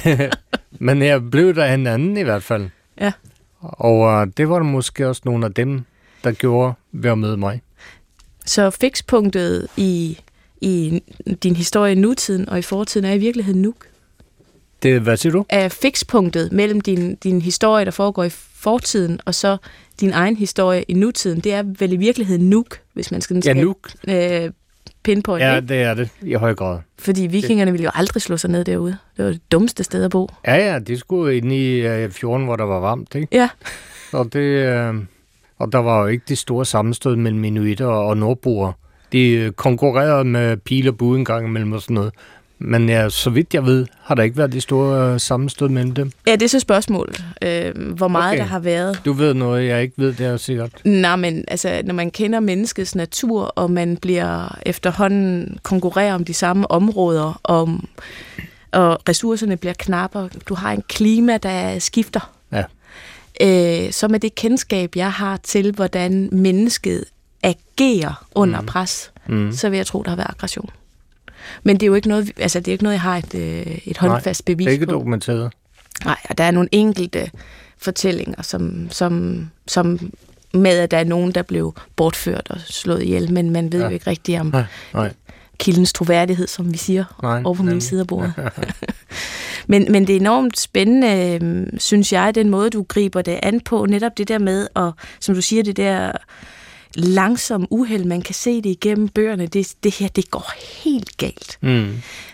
[0.86, 2.68] Men jeg blev der en anden i hvert fald.
[3.00, 3.12] Ja.
[3.60, 5.84] Og øh, det var der måske også nogle af dem,
[6.24, 7.62] der gjorde ved at møde mig.
[8.46, 10.18] Så fikspunktet i,
[10.60, 11.02] i
[11.42, 13.86] din historie i nutiden og i fortiden er i virkeligheden Nuuk.
[14.82, 15.44] Det, hvad siger du?
[15.48, 19.56] Er fikspunktet mellem din, din historie, der foregår i fortiden, og så
[20.00, 23.40] din egen historie i nutiden, det er vel i virkeligheden Nuuk, hvis man skal, Ja,
[23.40, 23.74] skal nu.
[24.08, 24.50] øh,
[25.02, 25.60] pinpoint, Ja, ja.
[25.60, 26.78] det er det i høj grad.
[26.98, 28.96] Fordi vikingerne ville jo aldrig slå sig ned derude.
[29.16, 30.28] Det var det dummeste sted at bo.
[30.46, 33.28] Ja, ja, de skulle ind i øh, fjorden, hvor der var varmt, ikke?
[33.32, 33.48] Ja.
[34.12, 34.94] Og, det, øh,
[35.58, 38.72] og der var jo ikke de store sammenstød mellem inuitter og nordboere.
[39.12, 42.12] De øh, konkurrerede med pil og bue en gang imellem og sådan noget.
[42.58, 45.94] Men ja, så vidt jeg ved, har der ikke været de store øh, sammenstød mellem
[45.94, 46.12] dem.
[46.26, 48.38] Ja, det er så spørgsmålet, øh, hvor meget Okay.
[48.38, 49.00] der har været.
[49.04, 50.70] Du ved noget, jeg ikke ved, det er sikkert.
[50.84, 56.34] Nej, men altså, når man kender menneskets natur, og man bliver efterhånden konkurrerer om de
[56.34, 57.88] samme områder, om,
[58.72, 62.30] og ressourcerne bliver knapper, du har en klima, der skifter.
[62.52, 62.62] Ja.
[63.40, 67.04] Øh, så med det kendskab, jeg har til, hvordan mennesket
[67.42, 68.66] agerer under mm.
[68.66, 69.52] pres, Mm.
[69.52, 70.70] så vil jeg tro, der har været aggression.
[71.62, 73.78] Men det er jo ikke noget, altså, det er ikke noget jeg har et, øh,
[73.84, 74.92] et håndfast bevis Det er ikke på.
[74.92, 75.52] dokumenteret.
[76.04, 77.30] Nej, og der er nogle enkelte
[77.78, 80.12] fortællinger, som, som, som
[80.54, 83.86] med, at der er nogen, der blev bortført og slået ihjel, men man ved ja.
[83.86, 85.12] Jo ikke rigtigt om Nej, nej.
[85.58, 88.32] kildens troværdighed, som vi siger, nej over på min side af bordet.
[89.66, 93.60] men, men det er enormt spændende, øh, synes jeg, den måde, du griber det an
[93.60, 96.12] på, netop det der med, og som du siger, det der
[96.96, 100.52] langsom uheld, man kan se det igennem bøgerne, det, det her, det går
[100.84, 101.58] helt galt.
[101.60, 101.88] Mm.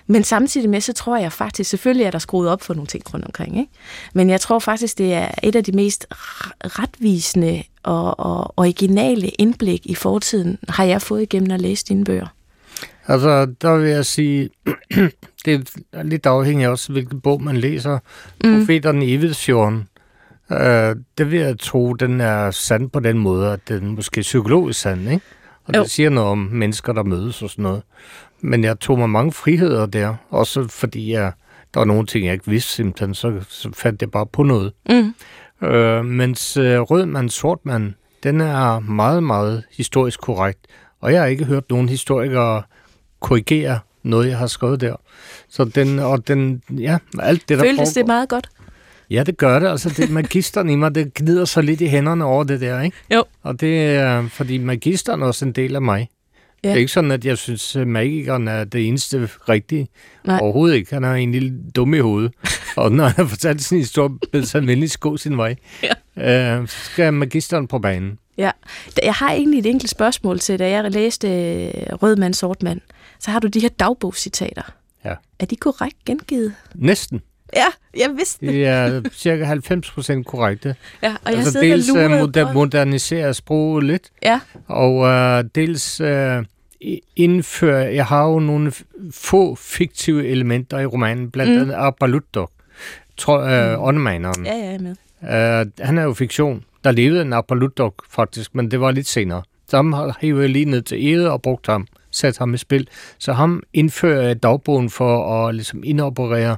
[0.06, 3.14] Men samtidig med, så tror jeg faktisk, selvfølgelig er der skruet op for nogle ting
[3.14, 3.72] rundt omkring, ikke?
[4.12, 6.06] men jeg tror faktisk, det er et af de mest
[6.64, 12.26] retvisende og, og originale indblik i fortiden, har jeg fået igennem at læse dine bøger.
[13.08, 14.50] Altså, der vil jeg sige,
[15.44, 17.98] det er lidt afhængigt af også, hvilken bog man læser.
[18.44, 18.58] Mm.
[18.58, 19.88] Profeterne i Evidsfjorden,
[20.60, 24.22] øh, det vil jeg tro, den er sand på den måde, at den måske er
[24.22, 25.20] psykologisk sand, ikke?
[25.64, 25.82] og Jo.
[25.82, 27.82] det siger noget om mennesker, der mødes og sådan noget.
[28.40, 31.32] Men jeg tog mig mange friheder der, også fordi jeg,
[31.74, 34.72] der var nogle ting, jeg ikke vidste simpelthen, så, så fandt jeg bare på noget.
[34.88, 35.14] Mm.
[35.68, 40.58] Øh, mens øh, Rød mand, Sort mand, den er meget, meget historisk korrekt.
[41.00, 42.62] Og jeg har ikke hørt nogen historikere
[43.20, 44.96] korrigere noget, jeg har skrevet der.
[45.48, 47.92] Så den, og den, ja, alt det, der Føltes foregår.
[47.94, 48.48] det meget godt?
[49.12, 49.68] Ja, det gør det.
[49.68, 52.96] Altså, det magisteren i mig, det gnider så lidt i hænderne over det der, ikke?
[53.14, 53.24] Jo.
[53.42, 56.08] Og det er, fordi magisteren er også en del af mig.
[56.64, 56.68] Ja.
[56.68, 59.88] Det er ikke sådan, at jeg synes, at magikeren er det eneste rigtige.
[60.24, 60.38] Nej.
[60.42, 60.94] Overhovedet ikke.
[60.94, 62.32] Han er en lille dum i hovedet.
[62.76, 65.54] og når han har fortalt sin historie, vil han venligst gå sin vej.
[66.16, 66.58] Ja.
[66.60, 68.18] Øh, så skal magisteren på banen.
[68.38, 68.50] Ja.
[69.02, 72.80] Jeg har egentlig et enkelt spørgsmål til, da jeg læste øh, Rød mand, Sort mand.
[73.18, 74.72] Så har du de her dagbogscitater.
[75.04, 75.14] Ja.
[75.38, 76.54] Er de korrekt gengivet?
[76.74, 77.20] Næsten.
[77.56, 77.66] Ja,
[78.00, 78.66] jeg vidste det.
[78.66, 80.74] Er cirka 90 procent korrekte.
[81.02, 85.44] Ja, og jeg altså, dels og øh, lurer moder- moderniserer sproget lidt, Ja, Og øh,
[85.54, 86.44] dels øh,
[87.16, 88.72] indfører, jeg har jo nogle
[89.12, 91.60] få fiktive elementer i romanen, blandt Mm.
[91.60, 92.50] andet Abalutdok,
[93.16, 94.46] tror øh, åndemaneren.
[94.46, 95.70] ja, ja, jeg er med.
[95.70, 96.64] Øh, han er jo fiktion.
[96.84, 99.42] Der levede en Abalutdok faktisk, men det var lidt senere.
[99.68, 102.88] Så ham har jeg lige ned til Ede og brugt ham, sat ham i spil.
[103.18, 106.56] Så ham indfører jeg dagbogen for at ligesom indoperere,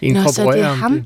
[0.00, 0.92] inkorporere så det er ham?
[0.92, 1.04] Det.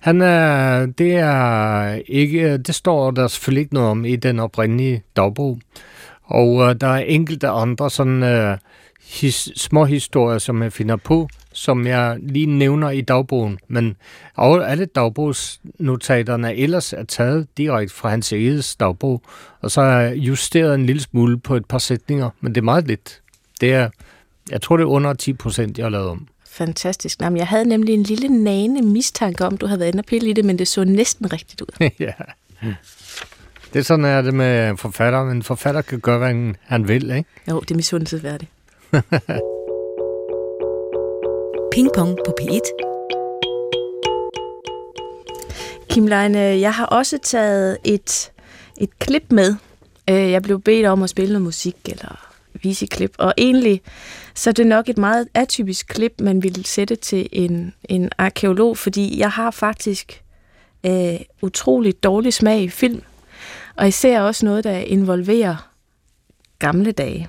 [0.00, 5.02] Han er, det er ikke, det står der selvfølgelig ikke noget om i den oprindelige
[5.16, 5.58] dagbog.
[6.24, 8.58] Og øh, der er enkelte andre sådan øh,
[9.20, 13.58] his, små historier, som jeg finder på, som jeg lige nævner i dagbogen.
[13.68, 13.96] Men
[14.38, 19.22] alle dagbogsnotaterne ellers er taget direkte fra hans eget dagbog,
[19.60, 22.86] og så er justeret en lille smule på et par sætninger, men det er meget
[22.86, 23.20] lidt.
[23.60, 23.88] Det er,
[24.50, 26.26] jeg tror, det er under 10 procent, jeg har lavet om.
[26.50, 27.20] Fantastisk.
[27.20, 30.04] Nå, men jeg havde nemlig en lille nane mistanke om, du havde været inde og
[30.04, 31.88] pille i det, men det så næsten rigtigt ud.
[32.00, 32.12] ja.
[33.72, 36.88] Det er sådan, er det med forfatter, men en forfatter kan gøre, hvad han- han
[36.88, 37.28] vil, ikke?
[37.48, 38.50] Jo, det er misundelsesværdigt.
[41.72, 42.60] Ping Pong på P1.
[45.90, 48.32] Kim Leine, jeg har også taget et,
[48.76, 49.54] et klip med.
[50.10, 52.32] Øh, jeg blev bedt om at spille noget musik eller
[52.62, 53.82] vise et klip, og egentlig
[54.34, 58.78] så er det nok et meget atypisk klip, man ville sætte til en, en arkeolog,
[58.78, 60.22] fordi jeg har faktisk
[60.86, 63.02] øh, utrolig dårlig smag i film,
[63.76, 65.68] og især også noget, der involverer
[66.58, 67.28] gamle dage.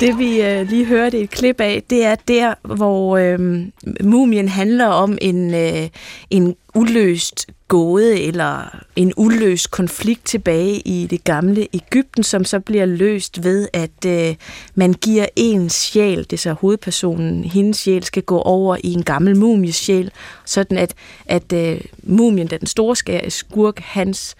[0.00, 3.66] Det vi øh, lige hørte et klip af, det er der, hvor øh,
[4.04, 5.88] mumien handler om en, øh,
[6.30, 12.86] en uløst gåde eller en uløst konflikt tilbage i det gamle Ægypten, som så bliver
[12.86, 14.34] løst ved, at øh,
[14.74, 19.02] man giver en sjæl, det er så hovedpersonen, hendes sjæl skal gå over i en
[19.02, 20.10] gammel mumies sjæl,
[20.44, 20.94] sådan at,
[21.26, 24.36] at øh, mumien, den store skurk, hans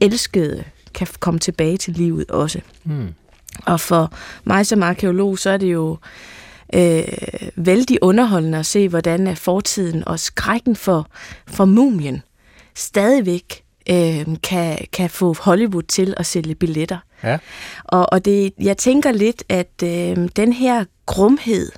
[0.00, 2.60] elskede, kan komme tilbage til livet også.
[2.82, 3.08] Hmm.
[3.64, 4.12] Og for
[4.44, 5.98] mig som arkeolog, så er det jo
[6.74, 7.02] øh,
[7.56, 11.06] vældig underholdende at se, hvordan at fortiden og skrækken for,
[11.46, 12.22] for mumien
[12.74, 16.98] stadigvæk øh, kan, kan få Hollywood til at sælge billetter.
[17.22, 17.38] Ja.
[17.84, 21.72] Og, og det, jeg tænker lidt, at øh, den her grumhed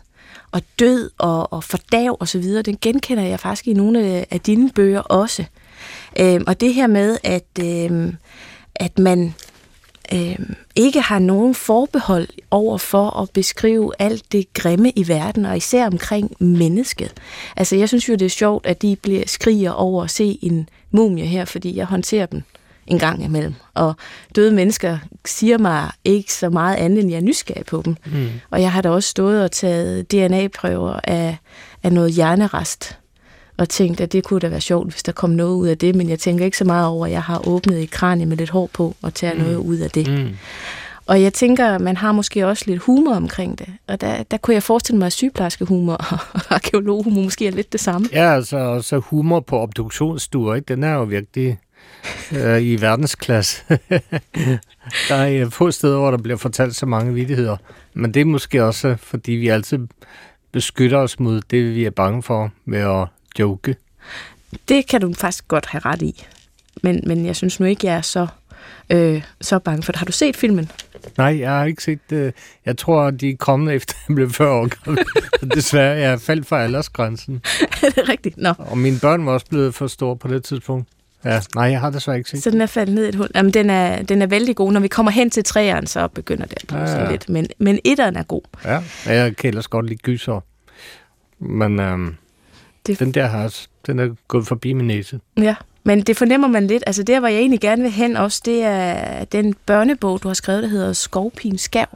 [0.53, 4.27] og død og, og fordav og så videre, den genkender jeg faktisk i nogle af,
[4.31, 5.45] af dine bøger også.
[6.21, 8.13] Øh, og det her med, at, øh,
[8.75, 9.35] at man
[10.15, 10.39] øh,
[10.77, 15.87] ikke har nogen forbehold over for at beskrive alt det grimme i verden, og især
[15.87, 17.13] omkring mennesket.
[17.57, 20.69] Altså, jeg synes jo, det er sjovt, at de bliver skriger over at se en
[20.91, 22.43] mumie her, fordi jeg håndterer dem
[22.87, 23.55] en gang imellem.
[23.75, 23.95] Og
[24.37, 27.97] døde mennesker siger mig ikke så meget andet, end jeg er nysgerrig på dem.
[28.07, 28.29] Mm.
[28.51, 31.37] Og jeg har da også stået og taget DNA-prøver af,
[31.83, 32.98] af noget hjernerest,
[33.59, 35.95] og tænkt, at det kunne da være sjovt, hvis der kom noget ud af det,
[35.95, 38.51] men jeg tænker ikke så meget over, at jeg har åbnet et kranie med lidt
[38.51, 39.41] hår på, og tager mm.
[39.41, 40.09] noget ud af det.
[40.09, 40.37] Mm.
[41.07, 43.69] Og jeg tænker, at man har måske også lidt humor omkring det.
[43.87, 45.95] Og der, der kunne jeg forestille mig, at sygeplejerskehumor
[46.35, 48.09] og arkeologhumor måske er lidt det samme.
[48.13, 50.75] Ja, altså så humor på obduktionsstuer, ikke?
[50.75, 51.59] den er jo virkelig
[52.33, 53.63] øh, i verdensklasse.
[55.09, 57.57] der er øh, få steder, hvor der bliver fortalt så mange vittigheder.
[57.95, 59.79] Men det er måske også, fordi vi altid
[60.53, 63.09] beskytter os mod det, vi er bange for med at
[63.39, 63.77] joke.
[64.69, 66.25] Det kan du faktisk godt have ret i.
[66.83, 68.27] Men, men jeg synes nu ikke, jeg er så,
[68.91, 69.99] øh, så bange for det.
[69.99, 70.71] Har du set filmen?
[71.19, 72.35] Nej, jeg har ikke set det.
[72.67, 75.05] Jeg tror, de er kommet efter, at jeg blev 40 år gammel.
[75.55, 77.43] Desværre, jeg er faldt for aldersgrænsen.
[77.83, 78.37] er det rigtigt?
[78.37, 78.53] Nå.
[78.59, 80.89] Og mine børn var også blevet for store på det tidspunkt.
[81.25, 83.29] Ja, nej, jeg har desværre ikke set Så den er faldet ned i et hul.
[83.35, 84.73] Jamen, den er, den er vældig god.
[84.73, 87.11] Når vi kommer hen til træerne, så begynder det at blive Ja, sådan ja.
[87.11, 87.29] lidt.
[87.29, 88.43] Men, men etteren er god.
[88.65, 90.41] Ja, jeg kan ellers godt lide gyser.
[91.39, 92.17] Men øhm,
[92.93, 93.55] Det- den der har,
[93.87, 95.21] den er gået forbi min næse.
[95.37, 96.83] Ja, men det fornemmer man lidt.
[96.87, 100.35] Altså der, hvor jeg egentlig gerne vil hen også, det er den børnebog, du har
[100.35, 101.87] skrevet, der hedder Skovpin Skav.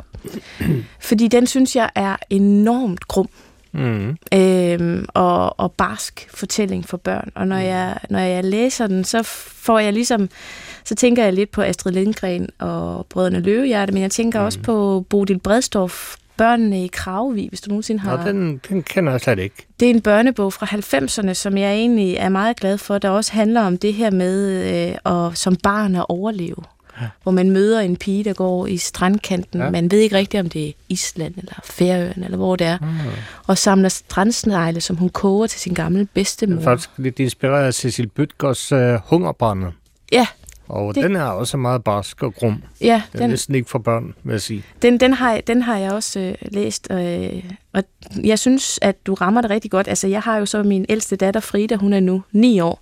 [1.01, 3.29] Fordi den synes jeg er enormt grum
[3.75, 4.17] Mm.
[4.35, 7.33] øhm, og, og barsk fortælling for børn.
[7.35, 10.29] Og når jeg, når jeg læser den, så får jeg ligesom,
[10.85, 14.47] så tænker jeg lidt på Astrid Lindgren og Brødrene Løvehjerte, men jeg tænker mm.
[14.47, 18.17] også på Bodil Bredstorff, Børnene i Kravvig, hvis du nogensinde har...
[18.17, 19.67] Og den, den kender jeg slet ikke.
[19.81, 23.33] Det er en børnebog fra 90'erne, som jeg egentlig er meget glad for, der også
[23.33, 24.49] handler om det her med
[25.05, 26.57] øh, at, som barn at overleve.
[27.01, 27.07] Ja.
[27.23, 29.61] Hvor man møder en pige, der går i strandkanten.
[29.61, 29.71] Ja.
[29.71, 32.79] Man ved ikke rigtigt, om det er Island eller Færøerne, eller hvor det er.
[32.79, 32.87] Mm.
[33.47, 36.61] Og samler strandsnegle, som hun koger til sin gamle bedstemor.
[36.61, 39.73] er faktisk lidt inspireret af Cecil Bøtgers øh, Hungerbrænde.
[40.13, 40.27] Ja,
[40.69, 42.63] Og Det- den er også meget barsk og grum.
[42.81, 44.63] ja Den er den, næsten ikke for børn, vil jeg sige.
[44.83, 46.89] den, den, har, jeg- den har jeg også øh, læst.
[46.91, 47.83] Øh, og
[48.25, 49.89] jeg synes, at du rammer det rigtig godt.
[49.89, 52.81] Altså, jeg har jo så min ældste datter, Frida, hun er nu ni år.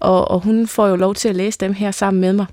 [0.00, 2.46] Og, og hun får jo lov til at læse dem her sammen med mig.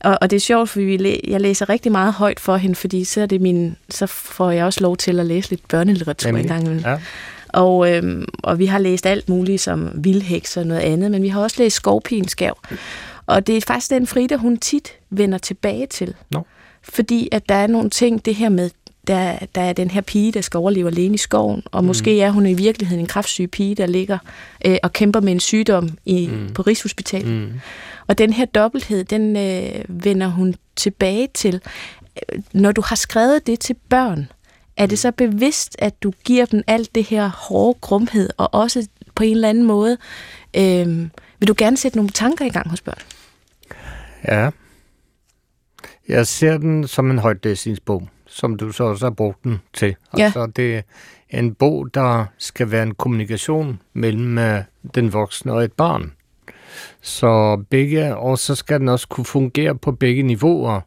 [0.00, 2.74] Og, og det er sjovt, fordi vi læ- jeg læser rigtig meget højt for hende,
[2.74, 6.30] fordi så, er det min, så får jeg også lov til at læse lidt børnelitteratur
[6.30, 6.84] en gang imellem.
[6.84, 6.98] Ja.
[7.48, 11.28] Og, øhm, og vi har læst alt muligt som vildheks og noget andet, men vi
[11.28, 12.58] har også læst Skovpinskav.
[13.26, 16.14] Og det er faktisk den Frida, hun tit vender tilbage til.
[16.30, 16.46] Nå.
[16.82, 18.70] Fordi at der er nogle ting, det her med,
[19.06, 21.86] der, der er den her pige, der skal overleve alene i skoven, og mm.
[21.86, 24.18] måske er hun i virkeligheden en kraftsyg pige, der ligger
[24.66, 26.52] øh, og kæmper med en sygdom i, mm.
[26.54, 27.28] på Rigshospitalet.
[27.28, 27.60] Mm.
[28.06, 31.60] Og den her dobbelthed, den øh, vender hun tilbage til.
[32.34, 34.28] Øh, Når du har skrevet det til børn,
[34.76, 38.86] er det så bevidst, at du giver dem alt det her hårde grumhed, og også
[39.14, 39.96] på en eller anden måde,
[40.56, 41.08] øh,
[41.38, 42.98] vil du gerne sætte nogle tanker i gang hos børn?
[44.28, 44.50] Ja.
[46.08, 49.96] Jeg ser den som en højtlæsningsbog, som du så også har brugt den til.
[50.18, 50.24] Ja.
[50.24, 50.76] Altså, det
[51.30, 54.62] er en bog, der skal være en kommunikation mellem øh,
[54.94, 56.12] den voksne og et barn.
[57.00, 60.80] Så begge, og så skal den også kunne fungere på begge niveauer.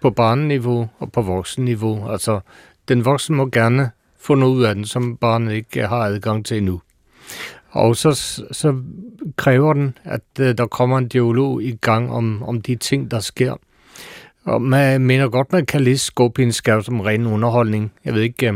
[0.00, 2.08] På barneniveau og på voksenniveau.
[2.08, 2.40] Altså,
[2.88, 6.56] den voksne må gerne få noget ud af den, som barnet ikke har adgang til
[6.56, 6.80] endnu.
[7.70, 8.12] Og så,
[8.52, 8.82] så
[9.36, 13.20] kræver den, at øh, der kommer en dialog i gang om, om de ting, der
[13.20, 13.54] sker.
[14.44, 17.92] Og man mener godt, man kan læse Skorpions skærv som ren underholdning.
[18.04, 18.54] Jeg ved ikke, øh,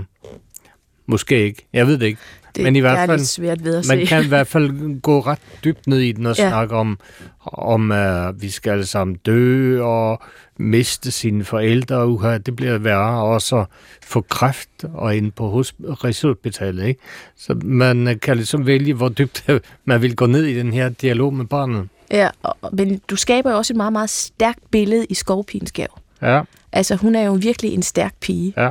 [1.06, 1.66] måske ikke.
[1.72, 2.20] Jeg ved det ikke.
[2.56, 4.06] Det, Men i hvert det er fald- lidt svært ved at Man se.
[4.06, 6.48] kan i hvert fald gå ret dybt ned i den og Ja.
[6.48, 6.98] snakke om,
[7.40, 10.22] om uh, vi skal alle sammen dø og
[10.58, 12.08] miste sine forældre.
[12.08, 13.22] Uha, det bliver værre.
[13.22, 13.64] Og også
[14.02, 16.86] få kræft og ind på hosp- Rigshospitalet.
[16.86, 17.00] Ikke?
[17.36, 19.44] Så man øh, kan ligesom vælge, hvor dybt
[19.84, 21.88] man vil gå ned i den her dialog med barnet.
[22.10, 26.00] Ja, og, men du skaber jo også et meget, meget stærkt billede i Skovpinskav.
[26.22, 26.40] Ja,
[26.72, 28.52] Altså, hun er jo virkelig en stærk pige.
[28.56, 28.70] ja.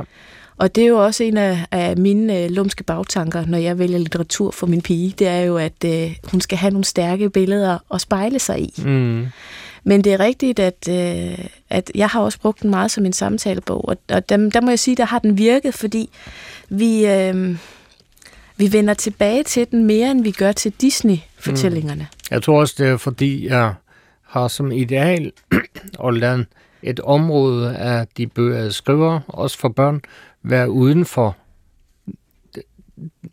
[0.56, 3.98] Og det er jo også en af, af mine øh, lumske bagtanker, når jeg vælger
[3.98, 5.14] litteratur for min pige.
[5.18, 8.74] Det er jo, at øh, hun skal have nogle stærke billeder at spejle sig i.
[8.84, 9.26] Mm.
[9.84, 11.38] Men det er rigtigt, at, øh,
[11.70, 13.88] at jeg har også brugt den meget som en samtalebog.
[13.88, 16.10] Og, og der, der må jeg sige, der har den virket, fordi
[16.68, 17.56] vi, øh,
[18.56, 22.06] vi vender tilbage til den mere, end vi gør til Disney-fortællingerne.
[22.30, 23.74] Jeg tror også, det er fordi, jeg
[24.22, 25.32] har som ideal
[26.06, 26.46] at lade
[26.82, 30.00] et område af de bøger, jeg skriver, også for børn,
[30.44, 31.36] være uden for,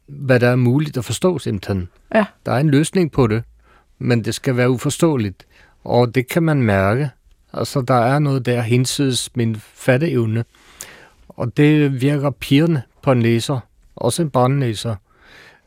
[0.07, 1.89] hvad der er muligt at forstå simpelthen.
[2.15, 2.25] Ja.
[2.45, 3.43] Der er en løsning på det,
[3.99, 5.45] men det skal være uforståeligt.
[5.83, 7.09] Og det kan man mærke.
[7.53, 10.45] Altså, der er noget der hinsides min fatteevne.
[11.27, 13.59] Og det virker pigerne på en læser,
[13.95, 14.95] også en barnlæser,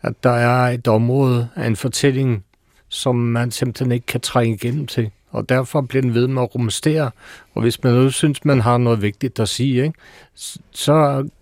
[0.03, 2.45] at der er et område af en fortælling,
[2.89, 5.11] som man simpelthen ikke kan trænge igennem til.
[5.35, 7.11] Og derfor bliver den ved med at rumstere.
[7.55, 9.99] Og hvis man nu synes, man har noget vigtigt at sige, ikke,
[10.73, 10.93] så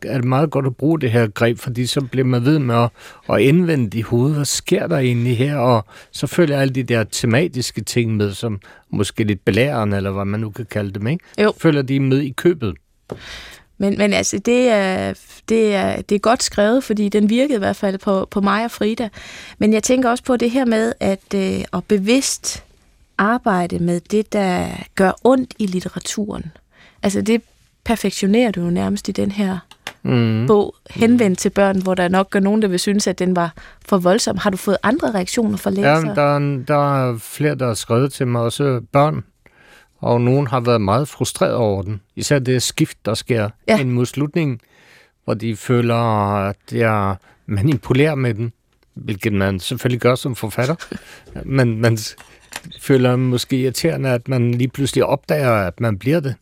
[0.03, 2.75] er det meget godt at bruge det her greb, fordi så bliver man ved med
[2.75, 2.91] at,
[3.31, 5.57] at indvende i hovedet, hvad sker der egentlig her?
[5.57, 10.25] Og så følger alle de der tematiske ting med, som måske lidt belærende, eller hvad
[10.25, 11.25] man nu kan kalde dem, ikke?
[11.43, 11.53] Jo.
[11.59, 12.75] Følger de med i købet.
[13.79, 15.15] Men, men altså, det er,
[15.49, 18.65] det, er, det er godt skrevet, fordi den virkede i hvert fald på, på mig
[18.65, 19.09] og Frida.
[19.59, 22.65] Men jeg tænker også på det her med at, øh, at bevidst
[23.19, 26.45] arbejde med det, der gør ondt i litteraturen.
[27.03, 27.43] Altså det
[27.85, 29.59] perfektionerer du jo nærmest i den her
[30.05, 30.47] Mm.
[30.47, 33.53] bog, henvendt til børn, hvor der nok er nogen, der vil synes, at den var
[33.87, 34.37] for voldsom.
[34.37, 36.15] Har du fået andre reaktioner fra Ja, læsere?
[36.15, 39.25] der, er- der er flere, der har skrevet til mig, også børn.
[39.99, 42.01] Og nogen har været meget frustreret over den.
[42.17, 43.49] Især det skift, der sker Ja.
[43.69, 43.79] ja.
[43.81, 44.61] ind mod slutningen,
[45.25, 45.97] hvor de føler,
[46.49, 48.53] at jeg manipulerer med den.
[48.95, 50.75] Hvilket man selvfølgelig gør som forfatter.
[51.45, 51.99] men, men
[52.81, 56.35] føler måske irriterende, at man lige pludselig opdager, at man bliver det.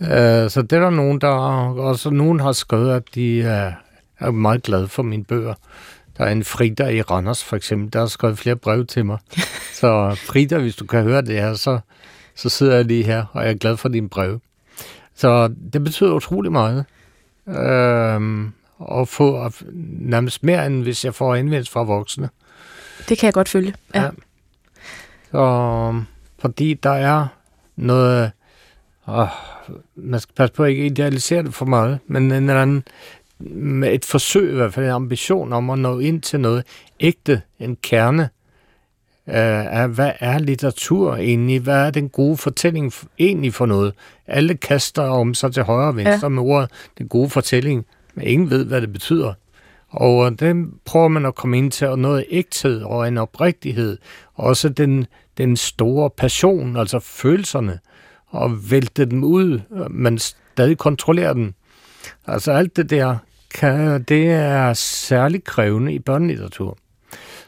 [0.00, 3.72] Øh, så det er der nogen, der også nogen har skrevet, at de er,
[4.18, 5.54] er meget glade for mine bøger.
[6.18, 9.18] Der er en Frida i Randers, for eksempel, der har skrevet flere brev til mig.
[9.80, 11.78] så Frida, hvis du kan høre det her, så,
[12.34, 14.40] så sidder jeg lige her, og jeg er glad for din brev.
[15.14, 16.84] Så det betyder utrolig meget.
[17.48, 18.46] Øh,
[19.00, 19.50] at få
[19.98, 22.28] nærmest mere, end hvis jeg får indvendt fra voksne.
[23.08, 24.02] Det kan jeg godt følge, ja.
[24.02, 24.10] ja.
[25.32, 26.02] Så,
[26.38, 27.26] fordi der er
[27.76, 28.30] noget...
[29.08, 29.26] Åh,
[29.94, 32.84] man skal passe på at ikke idealisere det for meget, men en eller anden
[33.54, 36.64] med et forsøg, i hvert fald en ambition om at nå ind til noget
[37.00, 38.28] ægte, en kerne
[39.26, 41.60] af, hvad er litteratur egentlig?
[41.60, 43.94] Hvad er den gode fortælling egentlig for noget?
[44.26, 46.28] Alle kaster om sig til højre og venstre ja.
[46.28, 49.34] med ordet den gode fortælling, men ingen ved, hvad det betyder.
[49.90, 53.98] Og øh, den prøver man at komme ind til, og noget ægthed og en oprigtighed.
[54.34, 55.06] Også den,
[55.38, 57.78] den store passion, altså følelserne,
[58.26, 61.54] og vælte dem ud, øh, men stadig kontrollere dem.
[62.26, 63.16] Altså alt det der,
[63.54, 66.78] kan, det er særligt krævende i børnelitteratur.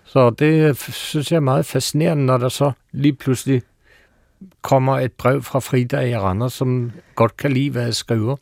[0.04, 3.62] Så det øh, synes jeg er meget fascinerende, når der så lige pludselig
[4.62, 8.36] kommer et brev fra Frida i Randers, som godt kan lide, hvad jeg skriver.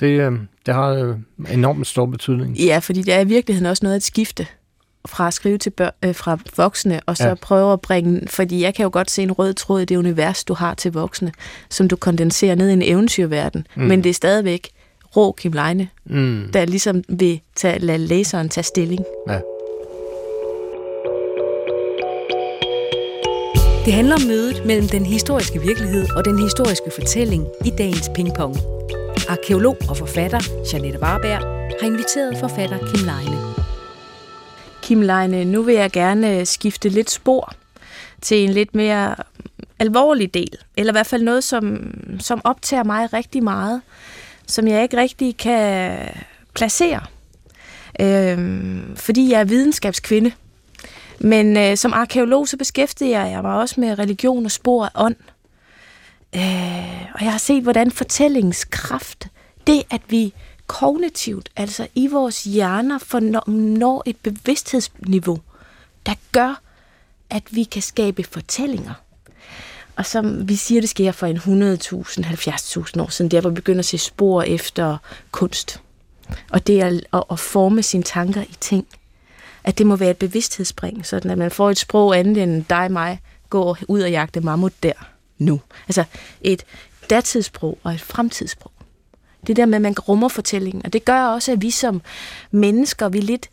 [0.00, 0.20] Det,
[0.66, 1.16] det har øh,
[1.52, 2.56] enormt stor betydning.
[2.56, 4.46] Ja, fordi det er i virkeligheden også noget at skifte
[5.06, 7.34] fra at skrive til bør, øh, fra voksne, og så ja.
[7.34, 10.44] prøve at bringe, fordi jeg kan jo godt se en rød tråd i det univers,
[10.44, 11.32] du har til voksne,
[11.70, 13.82] som du kondenserer ned i en eventyrverden, mm.
[13.82, 14.68] men det er stadigvæk
[15.16, 16.50] rå Kim Leine, mm.
[16.52, 19.04] der ligesom vil tage, lade læseren tage stilling.
[19.28, 19.38] Ja.
[23.84, 28.56] Det handler om mødet mellem den historiske virkelighed og den historiske fortælling i dagens pingpong.
[29.28, 30.40] Arkeolog og forfatter
[30.72, 31.38] Janette Warberg
[31.80, 33.38] har inviteret forfatter Kim Leine.
[34.82, 37.52] Kim Leine, nu vil jeg gerne øh, skifte lidt spor
[38.20, 39.44] til en lidt mere mm,
[39.78, 43.82] alvorlig del, eller i hvert fald noget, som, som optager mig rigtig meget,
[44.46, 45.98] som jeg ikke rigtig kan
[46.54, 47.00] placere,
[48.00, 50.32] øhm, fordi jeg er videnskabskvinde.
[51.18, 55.16] Men øh, som arkeolog så beskæftiger jeg mig også med religion og spor af ånd.
[56.36, 59.28] Øh, og jeg har set, hvordan fortællingskraft,
[59.66, 60.34] det at vi
[60.66, 65.38] kognitivt, altså i vores hjerner, når et bevidsthedsniveau,
[66.06, 66.60] der gør,
[67.30, 68.94] at vi kan skabe fortællinger.
[69.96, 71.42] Og som vi siger, det sker for en 100.000,
[72.24, 74.96] 70.000 år siden, der hvor vi begynder at se spor efter
[75.30, 75.80] kunst.
[76.50, 78.86] Og det er at, at forme sine tanker i ting.
[79.64, 82.84] At det må være et bevidsthedsspring, sådan at man får et sprog andet end dig
[82.84, 83.20] og mig,
[83.50, 85.11] går ud og jagte mammut der
[85.42, 85.60] nu.
[85.88, 86.04] Altså
[86.40, 86.64] et
[87.10, 88.72] datidssprog og et fremtidssprog.
[89.46, 90.86] Det der med, at man rummer fortællingen.
[90.86, 92.02] Og det gør også, at vi som
[92.50, 93.50] mennesker, vi lidt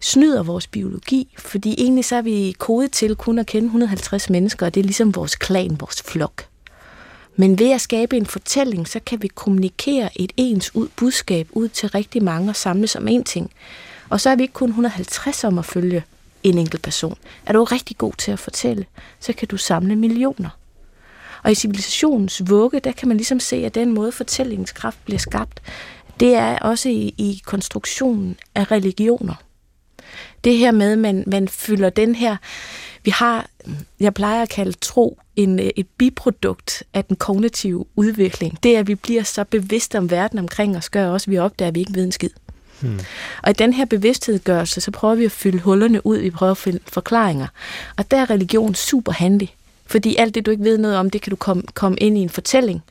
[0.00, 4.66] snyder vores biologi, fordi egentlig så er vi kodet til kun at kende 150 mennesker,
[4.66, 6.44] og det er ligesom vores klan, vores flok.
[7.36, 11.68] Men ved at skabe en fortælling, så kan vi kommunikere et ens ud budskab ud
[11.68, 13.50] til rigtig mange og samles om én ting.
[14.08, 16.04] Og så er vi ikke kun 150 om at følge
[16.42, 17.18] en enkelt person.
[17.46, 18.86] Er du rigtig god til at fortælle,
[19.20, 20.57] så kan du samle millioner.
[21.44, 25.60] Og i civilisationens vugge, der kan man ligesom se, at den måde fortællingskraft bliver skabt,
[26.20, 29.34] det er også i, i konstruktionen af religioner.
[30.44, 32.36] Det her med, at man, man fylder den her...
[33.04, 33.46] Vi har,
[34.00, 38.62] jeg plejer at kalde tro, en, et biprodukt af den kognitive udvikling.
[38.62, 41.38] Det er, at vi bliver så bevidste om verden omkring os, gør også, at vi
[41.38, 42.30] opdager, at vi ikke ved en skid.
[42.80, 43.00] Hmm.
[43.42, 46.58] Og i den her bevidsthedgørelse, så prøver vi at fylde hullerne ud, vi prøver at
[46.58, 47.46] finde forklaringer.
[47.96, 49.54] Og der er religion super handig.
[49.88, 52.20] Fordi alt det, du ikke ved noget om, det kan du komme, komme ind i
[52.20, 52.82] en fortælling.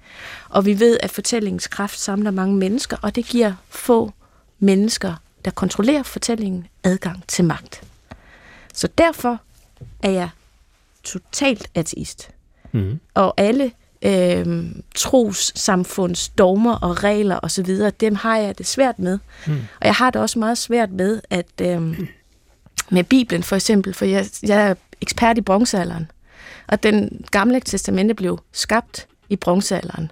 [0.49, 4.11] Og vi ved, at fortællingens kraft samler mange mennesker, og det giver få
[4.59, 5.13] mennesker,
[5.45, 7.83] der kontrollerer fortællingen, adgang til magt.
[8.73, 9.39] Så derfor
[10.03, 10.29] er jeg
[11.03, 12.29] totalt ateist.
[12.71, 12.99] Mm.
[13.13, 13.71] Og alle
[14.01, 19.19] øh, trossamfunds dogmer og regler osv., dem har jeg det svært med.
[19.47, 19.53] Mm.
[19.53, 21.99] Og jeg har det også meget svært med, at øh,
[22.89, 26.11] med Bibelen for eksempel, for jeg, jeg er ekspert i bronzealderen.
[26.67, 30.11] Og den gamle testamente blev skabt i bronzealderen.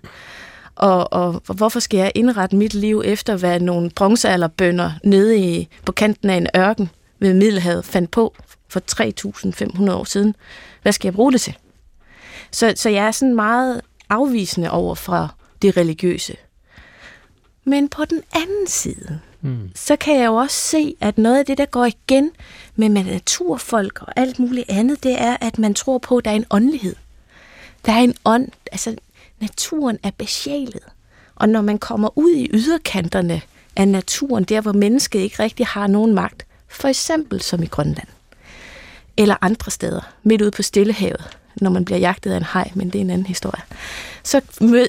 [0.76, 5.92] Og, og hvorfor skal jeg indrette mit liv efter, hvad nogle bronzealderbønder nede i, på
[5.92, 6.90] kanten af en ørken
[7.20, 8.36] ved Middelhavet fandt på
[8.70, 8.82] for
[9.90, 10.36] 3.500 år siden?
[10.82, 11.58] Hvad skal jeg bruge det til?
[12.52, 15.28] Så, så jeg er sådan meget afvisende over fra
[15.62, 16.36] det religiøse.
[17.64, 19.72] Men på den anden side, mm.
[19.76, 22.32] så kan jeg jo også se, at noget af det, der går igen
[22.76, 26.32] med, med naturfolk og alt muligt andet, det er, at man tror på, at der
[26.32, 26.96] er en åndelighed.
[27.86, 28.96] Der er en ånd, altså
[29.40, 30.84] naturen er besjælet.
[31.36, 33.42] Og når man kommer ud i yderkanterne
[33.76, 38.08] af naturen, der hvor mennesket ikke rigtig har nogen magt, for eksempel som i Grønland,
[39.18, 42.90] eller andre steder, midt ude på Stillehavet, når man bliver jagtet af en hej, men
[42.90, 43.62] det er en anden historie.
[44.24, 44.42] Så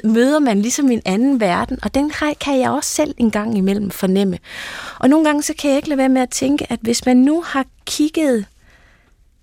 [0.04, 3.58] møder man ligesom en anden verden, og den hej kan jeg også selv en gang
[3.58, 4.38] imellem fornemme.
[4.98, 7.16] Og nogle gange så kan jeg ikke lade være med at tænke, at hvis man
[7.16, 8.46] nu har kigget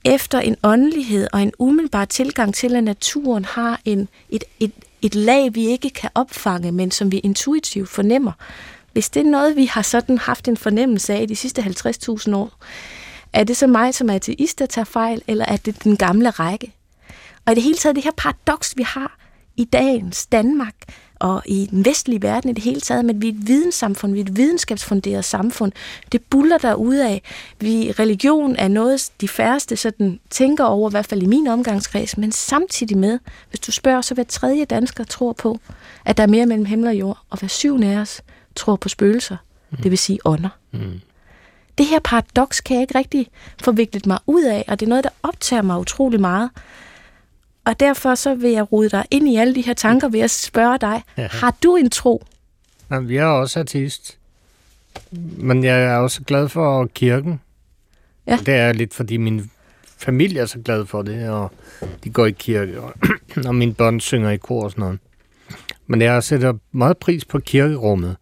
[0.05, 4.71] efter en åndelighed og en umiddelbar tilgang til, at naturen har en, et, et,
[5.01, 8.31] et lag, vi ikke kan opfange, men som vi intuitivt fornemmer.
[8.93, 12.51] Hvis det er noget, vi har sådan haft en fornemmelse af de sidste 50.000 år,
[13.33, 16.73] er det så mig som ateist, der tager fejl, eller er det den gamle række?
[17.45, 19.17] Og i det hele taget det her paradoks, vi har
[19.57, 20.75] i dagens Danmark,
[21.23, 24.19] og i den vestlige verden i det hele taget, men vi er et videnssamfund, vi
[24.19, 25.71] er et videnskabsfunderet samfund.
[26.11, 27.21] Det buller der ud af.
[27.59, 32.17] Vi, religion er noget, de færreste sådan tænker over, i hvert fald i min omgangskreds,
[32.17, 33.19] men samtidig med,
[33.49, 35.59] hvis du spørger, så hver tredje dansker tror på,
[36.05, 38.21] at der er mere mellem himmel og jord, og hver syvende af os
[38.55, 39.37] tror på spøgelser,
[39.71, 39.77] mm.
[39.77, 40.49] det vil sige ånder.
[40.71, 41.01] Mm.
[41.77, 43.27] Det her paradoks kan jeg ikke rigtig
[43.63, 46.49] forviklet mig ud af, og det er noget, der optager mig utrolig meget.
[47.65, 50.31] Og derfor så vil jeg rode dig ind i alle de her tanker ved at
[50.31, 51.27] spørge dig, ja.
[51.27, 52.25] har du en tro?
[52.91, 54.17] Jamen, jeg er også artist.
[55.37, 57.39] Men jeg er også glad for kirken.
[58.27, 58.39] Ja.
[58.45, 59.51] Det er lidt, fordi min
[59.97, 61.51] familie er så glad for det, og
[62.03, 62.93] de går i kirke, og,
[63.47, 64.99] og mine børn synger i kor og sådan noget.
[65.87, 68.15] Men jeg sætter meget pris på kirkerummet,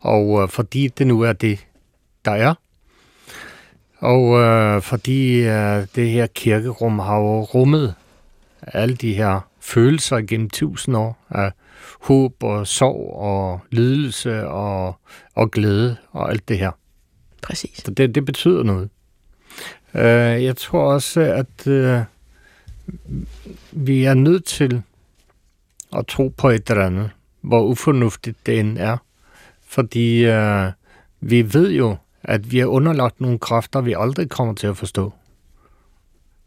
[0.00, 1.66] og øh, fordi det nu er det,
[2.24, 2.54] der er.
[3.98, 7.94] Og øh, fordi øh, det her kirkerum har jo rummet
[8.72, 11.52] alle de her følelser gennem tusind år af
[12.00, 14.96] håb og sorg og lidelse og,
[15.34, 16.70] og glæde og alt det her.
[17.42, 17.82] Præcis.
[17.84, 18.88] Så det, det betyder noget.
[19.94, 22.00] Uh, jeg tror også, at uh,
[23.70, 24.82] vi er nødt til
[25.96, 27.10] at tro på et eller andet,
[27.40, 28.96] hvor ufornuftigt det end er.
[29.66, 30.72] Fordi uh,
[31.20, 35.12] vi ved jo, at vi er underlagt nogle kræfter, vi aldrig kommer til at forstå.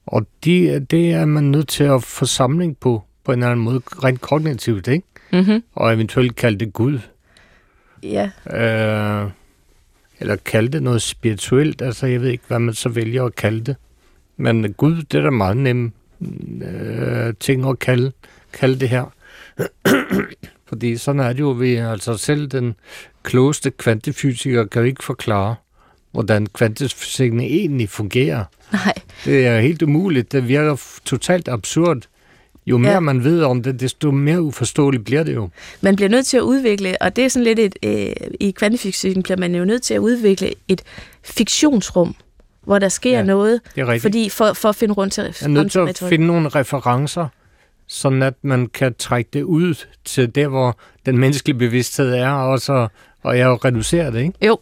[0.06, 3.66] Og de, det er man nødt til at få samling på, på en eller anden
[3.66, 5.08] måde, rent kognitivt, ikke?
[5.32, 5.64] Mm-hmm.
[5.76, 7.00] Og eventuelt kalde det Gud.
[8.04, 8.30] Ja.
[8.54, 9.30] Øh,
[10.20, 11.82] eller kalde det noget spirituelt.
[11.82, 13.76] Altså, jeg ved ikke, hvad man så vælger at kalde det.
[14.38, 15.92] Men Gud, det er da meget nemme
[16.62, 18.12] øh, ting at kalde,
[18.54, 19.14] kalde det her.
[20.70, 22.76] Fordi sådan er det jo ved, altså selv den
[23.24, 25.56] klogeste kvantefysiker kan jo ikke forklare,
[26.12, 28.44] hvordan kvantefysikken egentlig fungerer.
[28.74, 28.94] Nej.
[29.26, 30.32] Det er helt umuligt.
[30.32, 31.98] Det virker totalt absurd.
[32.66, 33.00] Jo mere Ja.
[33.00, 35.50] man ved om det, desto mere uforståeligt bliver det jo.
[35.82, 39.24] Man bliver nødt til at udvikle, og det er sådan lidt et, øh, i kvantefysikken
[39.24, 40.82] bliver man jo nødt til at udvikle et
[41.24, 42.16] fiktionsrum,
[42.64, 44.02] hvor der sker Ja, noget, Det er rigtigt.
[44.02, 47.28] fordi for, for at finde rundt til, Jeg er nødt til at finde nogle referencer,
[47.88, 52.60] sådan at man kan trække det ud til der, hvor den menneskelige bevidsthed er, og,
[52.60, 52.88] så,
[53.24, 54.34] og jeg reducerer det, ikke?
[54.48, 54.60] Jo,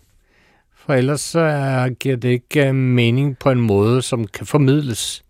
[0.89, 5.23] For ellers så er, giver det ikke øh, mening på en måde, som kan formidles.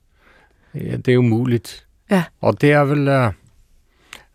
[0.76, 1.88] Ja, det er umuligt.
[2.12, 2.24] Ja.
[2.42, 3.34] Og det er vel uh,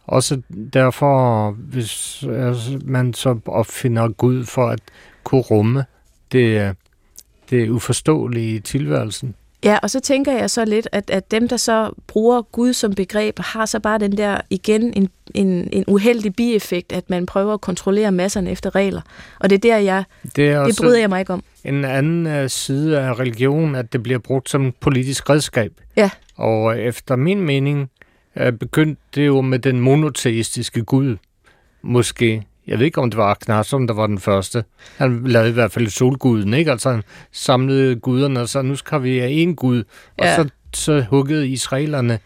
[0.05, 4.81] også derfor, hvis altså, man så opfinder Gud for at
[5.23, 5.85] kunne rumme
[6.33, 6.75] det, øh,
[7.51, 9.35] det uforståelige i tilværelsen.
[9.63, 12.95] Ja, og så tænker jeg så lidt, at, at dem, der så bruger Gud som
[12.95, 17.55] begreb, har så bare den der, igen, en, en, en uheldig bieffekt, at man prøver
[17.55, 19.01] at kontrollere masserne efter regler.
[19.41, 20.05] Og det er der, jeg,
[20.37, 21.43] Det er det bryder jeg mig ikke om.
[21.65, 25.73] en anden uh, side af religion, at det bliver brugt som politisk redskab.
[25.97, 26.11] Ja.
[26.37, 27.91] Og efter min mening
[28.41, 31.17] uh, begyndte det jo med den monoteistiske Gud.
[31.83, 32.43] Måske.
[32.67, 34.65] Jeg ved ikke, om det var Akhenaton, der var den første.
[34.97, 36.71] Han lavede i hvert fald solguden, ikke?
[36.71, 39.85] Altså han samlede guderne, og så nu skal vi have en gud.
[40.19, 40.37] Og Ja.
[40.37, 42.19] så, så huggede israelerne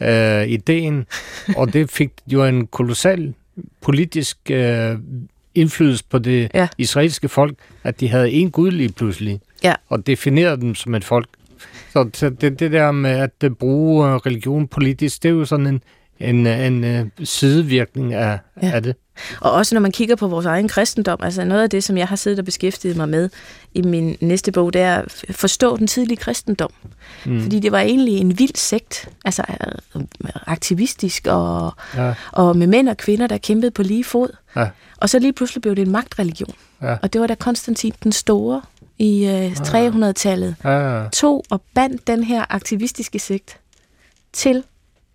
[0.00, 1.06] øh, ideen,
[1.56, 3.34] og det fik jo en kolossal
[3.80, 4.96] politisk øh,
[5.54, 6.68] indflydelse på det Ja.
[6.78, 9.74] israelske folk, at de havde en gud lige pludselig, Ja.
[9.88, 11.28] og definerede dem som et folk.
[11.92, 15.44] Så så det, det der med at øh, bruge øh, religion politisk, det er jo
[15.44, 15.82] sådan en,
[16.20, 18.70] en, en, en sidevirkning af, ja.
[18.70, 18.96] af det.
[19.40, 22.08] Og også når man kigger på vores egen kristendom, altså noget af det, som jeg
[22.08, 23.30] har siddet og beskæftiget mig med
[23.74, 26.70] i min næste bog, det er at forstå den tidlige kristendom.
[27.26, 27.42] Mm.
[27.42, 29.42] Fordi det var egentlig en vild sekt, altså
[29.96, 30.02] øh,
[30.46, 32.14] aktivistisk og, Ja.
[32.32, 34.28] og med mænd og kvinder, der kæmpede på lige fod.
[34.56, 34.68] Ja.
[34.96, 36.54] Og så lige pludselig blev det en magtreligion.
[36.82, 36.96] Ja.
[37.02, 38.62] Og det var da Konstantin den Store
[38.98, 41.08] i øh, 300-tallet Ja, ja.
[41.08, 43.56] tog og bandt den her aktivistiske sekt
[44.32, 44.62] til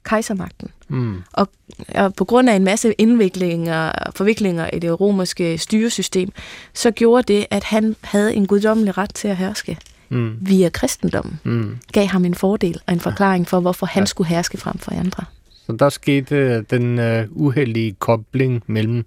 [0.10, 0.70] kejsermagten.
[0.88, 1.16] Mm.
[1.34, 1.48] Og,
[1.96, 6.32] og på grund af en masse indviklinger og forviklinger i det romerske styresystem,
[6.74, 9.78] så gjorde det, at han havde en guddommelig ret til at herske
[10.12, 10.38] Mm.
[10.42, 11.40] via kristendommen.
[11.44, 11.78] Mm.
[11.94, 15.24] Gav ham en fordel og en forklaring for, hvorfor han skulle herske frem for andre.
[15.66, 19.06] Så der skete øh, den uh, uheldige kobling mellem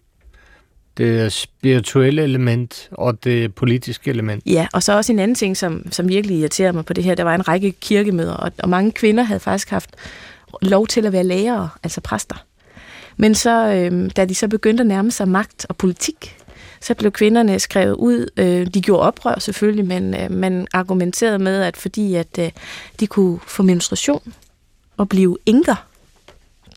[0.97, 4.43] det spirituelle element og det politiske element.
[4.47, 7.15] Ja, og så også en anden ting, som, som virkelig irriterer mig på det her,
[7.15, 9.91] der var en række kirkemøder, og, og mange kvinder havde faktisk haft
[10.63, 12.37] lov til at være lærere, altså præster.
[13.17, 16.37] Men så, øh, da de så begyndte at nærme sig magt og politik,
[16.81, 18.27] så blev kvinderne skrevet ud.
[18.37, 22.51] Øh, de gjorde oprør selvfølgelig, men øh, man argumenterede med, at fordi at øh,
[23.01, 24.35] de kunne få menstruation
[24.97, 25.87] og blive enker,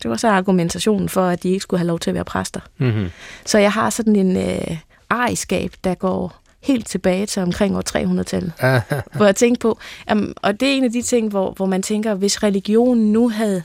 [0.02, 2.60] det var så argumentationen for, at de ikke skulle have lov til at være præster.
[2.78, 3.10] Mm-hmm.
[3.44, 4.76] Så jeg har sådan en øh,
[5.10, 7.82] ejerskab, der går helt tilbage til omkring år
[8.20, 8.52] 300-tallet.
[9.16, 9.78] hvor jeg tænkte på,
[10.12, 13.28] um, og det er en af de ting, hvor, hvor man tænker, hvis religionen nu
[13.28, 13.62] havde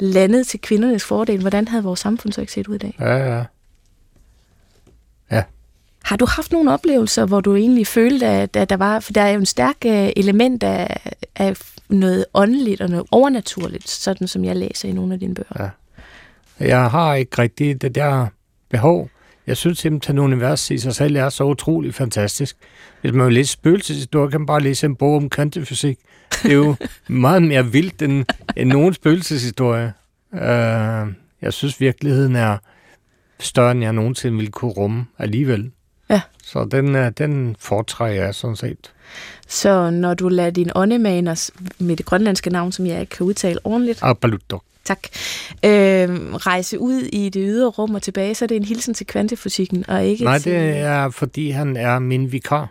[0.00, 2.96] landet til kvindernes fordel, hvordan havde vores samfund så ikke set ud i dag?
[3.00, 3.44] Ja, ja.
[6.06, 9.20] Har du haft nogle oplevelser, hvor du egentlig følte, at, at der var, for der
[9.20, 11.56] er jo en stærk øh, element af, af
[11.88, 15.70] noget åndeligt og noget overnaturligt, sådan som jeg læser i nogle af dine bøger.
[16.60, 16.66] Ja.
[16.66, 18.26] Jeg har ikke rigtig det der
[18.68, 19.08] behov.
[19.46, 22.56] Jeg synes simpelthen, at universet i sig selv er så utrolig fantastisk.
[23.00, 25.98] Hvis man vil læse spøgelseshistorie, kan man bare læse en bog om kvantefysik.
[26.42, 26.74] Det er jo
[27.08, 28.24] meget mere vildt end,
[28.56, 29.92] end nogen spøgelseshistorie.
[30.32, 32.58] Uh, jeg synes, virkeligheden er
[33.40, 35.70] større, end jeg nogensinde ville kunne rumme alligevel.
[36.10, 36.20] Ja.
[36.44, 38.92] Så den, øh, den foretrækker jeg sådan set.
[39.48, 43.58] Så når du lader din åndemaner med det grønlandske navn, som jeg ikke kan udtale
[43.64, 44.42] ordentligt, Absolut.
[44.86, 44.98] Tak,
[45.64, 49.06] øh, rejse ud i det ydre rum og tilbage, så er det en hilsen til
[49.06, 50.52] kvantefysikken, og ikke Nej, til...
[50.52, 52.68] det er, fordi han er min vikar.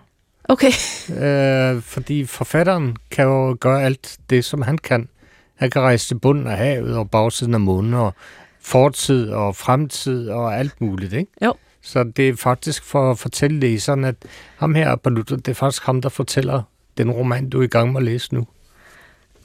[0.50, 0.72] Okay,
[1.10, 5.10] Øh, fordi forfatteren kan jo gøre alt det, som han kan.
[5.56, 8.14] Han kan rejse til bunden af havet og bagsiden af månen og
[8.62, 11.32] fortid og fremtid og alt muligt, ikke?
[11.46, 11.54] Jo.
[11.82, 14.16] Så det er faktisk for at fortælle læseren, at
[14.58, 16.62] ham her, Baluto, det er faktisk ham, der fortæller
[16.98, 18.48] den roman, du er i gang med at læse nu.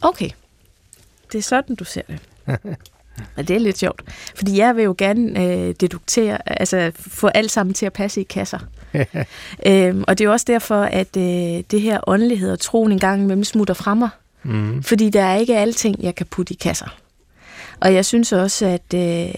[0.01, 0.31] okay.
[1.33, 2.19] Det er sådan, du ser det.
[3.37, 4.03] Og det er lidt sjovt.
[4.35, 8.25] Fordi jeg vil jo gerne øh, deduktere, altså få alt sammen til at passe i
[8.25, 8.59] kasser.
[9.67, 13.23] øhm, og det er også derfor, at øh, det her åndelighed og troen en gang
[13.23, 14.09] imellem smutter fra mig.
[14.43, 14.83] Mm.
[14.83, 16.97] Fordi der er ikke alting, jeg kan putte i kasser.
[17.81, 19.35] Og jeg synes også, at øh,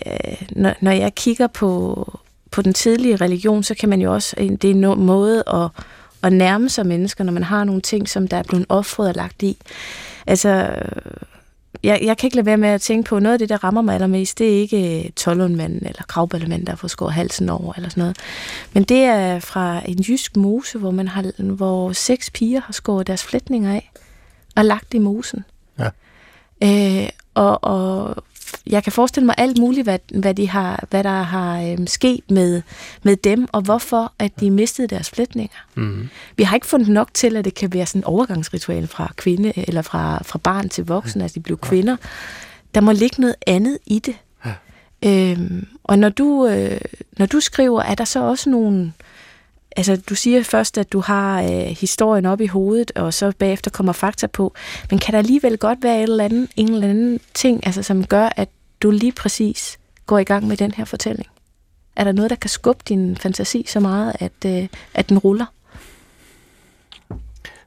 [0.50, 2.04] når, når jeg kigger på,
[2.50, 5.84] på den tidlige religion, så kan man jo også, det er en måde at,
[6.22, 9.14] at nærme sig mennesker, når man har nogle ting, som der er blevet offret og
[9.14, 9.58] lagt i.
[10.26, 10.74] Altså,
[11.82, 13.82] jeg, jeg kan ikke lade være med at tænke på, noget af det, der rammer
[13.82, 18.00] mig allermest, det er ikke tolvundmanden eller kravballemanden, der får skåret halsen over eller sådan
[18.00, 18.16] noget.
[18.72, 23.06] Men det er fra en jysk mose, hvor, man har, hvor seks piger har skåret
[23.06, 23.90] deres flætninger af
[24.56, 25.44] og lagt i mosen.
[25.78, 25.88] Ja.
[26.62, 28.16] Øh, og, og
[28.66, 32.30] jeg kan forestille mig alt muligt, hvad, hvad, de har, hvad der har øhm, sket
[32.30, 32.62] med,
[33.02, 35.56] med dem, og hvorfor at de mistede deres flætninger.
[35.74, 36.08] Mm.
[36.36, 39.52] Vi har ikke fundet nok til, at det kan være sådan en overgangsritual fra kvinde,
[39.56, 41.96] eller fra, fra barn til voksen, at de blev kvinder.
[42.74, 44.14] Der må ligge noget andet i det.
[44.44, 44.52] Ja.
[45.04, 46.80] Øhm, og når du, øh,
[47.18, 48.92] når du skriver, er der så også nogle...
[49.76, 53.70] Altså, du siger først, at du har øh, historien op i hovedet, og så bagefter
[53.70, 54.54] kommer fakta på.
[54.90, 58.06] Men kan der alligevel godt være et eller andet, en eller anden ting, altså, som
[58.06, 58.48] gør, at
[58.82, 61.28] du lige præcis går i gang med den her fortælling?
[61.96, 65.46] Er der noget, der kan skubbe din fantasi så meget, at, øh, at den ruller?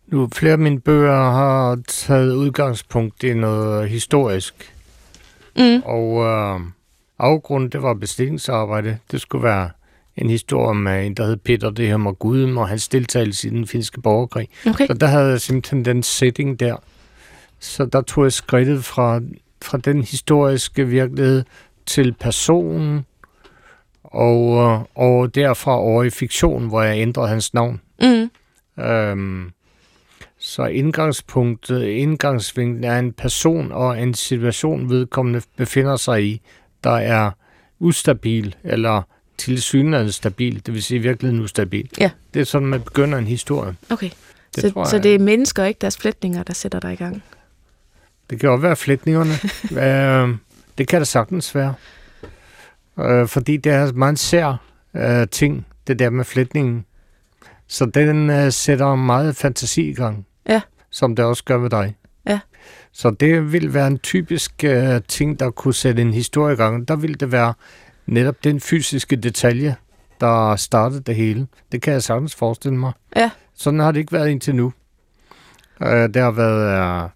[0.08, 4.74] Nu, flere af mine bøger har taget udgangspunkt i noget historisk.
[5.58, 5.82] Mm.
[5.86, 6.60] Og øh,
[7.20, 8.98] afgrunden, det var bestillingsarbejde.
[9.12, 9.70] Det skulle være
[10.18, 13.48] en historie om øh, en, der hed Peter det her med Guden, og hans deltagelse
[13.48, 14.50] i den finske borgerkrig.
[14.68, 14.88] Okay.
[14.88, 16.76] Så der havde jeg simpelthen den setting der.
[17.60, 19.22] Så der tog jeg skridtet fra,
[19.62, 21.44] fra den historiske virkelighed
[21.86, 23.06] til personen,
[24.04, 27.82] og, øh, og derfra over i fiktion, hvor jeg ændrede hans navn.
[28.02, 28.30] Mm.
[28.84, 29.52] Øhm,
[30.40, 36.42] så indgangspunktet, indgangsvinklen er en person og en situation, vedkommende befinder sig i,
[36.84, 37.32] der er
[37.80, 39.02] ustabil, eller
[39.38, 41.90] tilsyneladende stabil, det vil sige i virkeligheden ustabil.
[42.00, 42.10] Ja.
[42.34, 43.76] Det er sådan, man begynder en historie.
[43.90, 44.10] Okay.
[44.56, 47.24] Det så, jeg- så det er mennesker, ikke deres flætninger, der sætter dig i gang?
[48.30, 49.34] Det kan også være flætningerne.
[50.32, 50.38] øh,
[50.78, 51.74] det kan det sagtens være.
[53.00, 54.62] Øh, fordi det er meget sær
[54.96, 56.86] øh, ting, det der med flætningen.
[57.68, 60.26] Så den øh, sætter meget fantasi i gang.
[60.50, 60.62] Ja.
[60.92, 61.96] Som det også gør ved dig.
[62.28, 62.40] Ja.
[62.92, 66.88] Så det vil være en typisk øh, ting, der kunne sætte en historie i gang.
[66.88, 67.54] Der vil det være
[68.06, 69.76] netop den fysiske detalje,
[70.22, 71.48] der startede det hele.
[71.72, 72.92] Det kan jeg sagtens forestille mig.
[73.16, 73.32] Ja.
[73.54, 74.74] Sådan har det ikke været indtil nu.
[75.82, 77.10] Øh, det har været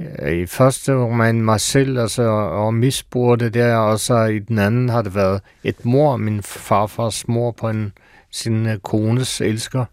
[0.00, 4.58] øh, i første roman mig selv altså, og misbrug det der, og så i den
[4.58, 7.92] anden har det været et mor, min farfars mor på en,
[8.30, 9.84] sin øh, kones elsker.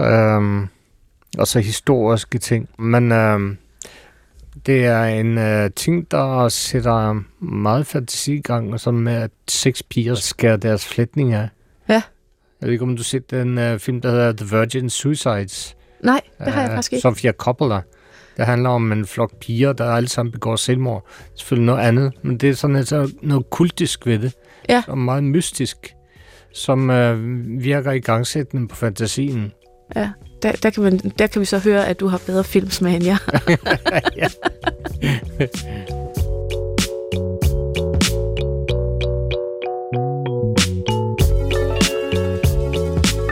[0.00, 0.68] Øhm,
[1.38, 2.68] og så historiske ting.
[2.78, 3.58] Men øhm,
[4.66, 9.30] det er en øh, ting, der sætter meget fantasi i gang, og som med at
[9.48, 11.48] seks piger skærer deres flætning af.
[11.88, 12.02] Ja.
[12.60, 15.76] Jeg ved ikke, om du har set den øh, film, der hedder The Virgin Suicides.
[16.02, 17.02] Nej, det har jeg faktisk ikke.
[17.02, 17.80] Sofia Coppola.
[18.36, 21.06] Det handler om en flok piger, der alle sammen begår selvmord.
[21.34, 24.34] Selvfølgelig noget andet, men det er sådan altså noget kultisk ved det.
[24.68, 24.82] Ja.
[24.88, 25.76] Og meget mystisk,
[26.52, 27.18] som øh,
[27.62, 29.52] virker i gangsættende på fantasien.
[29.96, 30.10] Ja,
[30.42, 33.04] der, der, kan man, der kan vi så høre, at du har bedre filmsmag end
[33.04, 33.18] jeg.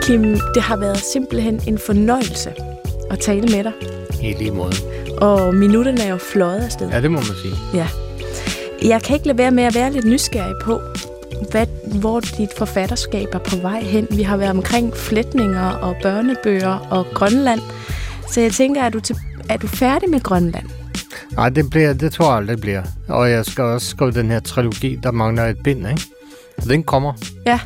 [0.01, 0.21] Kim,
[0.53, 2.53] det har været simpelthen en fornøjelse
[3.09, 3.71] at tale med dig.
[4.23, 4.73] I lige måde.
[5.17, 6.89] Og minutterne er jo fløjet afsted.
[6.89, 7.53] Ja, det må man sige.
[7.73, 7.87] Ja.
[8.83, 10.81] Jeg kan ikke lade være med at være lidt nysgerrig på,
[11.55, 14.07] hvad, hvor dit forfatterskab er på vej hen.
[14.11, 17.59] Vi har været omkring flætninger og børnebøger og Grønland.
[18.31, 19.15] Så jeg tænker, er du, til,
[19.49, 20.65] er du færdig med Grønland?
[21.31, 22.83] Nej, det, bliver, det tror jeg aldrig bliver.
[23.07, 26.01] Og jeg skal også skrive den her trilogi, der mangler et bind, ikke?
[26.63, 27.13] Den kommer.
[27.45, 27.59] Ja.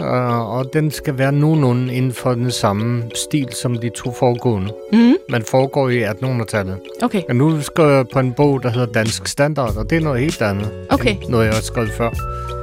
[0.00, 4.72] Uh, og den skal være nogenlunde inden for den samme stil som de to foregående.
[4.92, 5.14] Mm.
[5.28, 6.76] Man foregår i 1800-tallet.
[7.02, 7.22] Okay.
[7.28, 10.20] Og nu skal jeg på en bog, der hedder Dansk Standard, og det er noget
[10.20, 11.10] helt andet Okay.
[11.22, 12.10] end noget, jeg har skrevet før.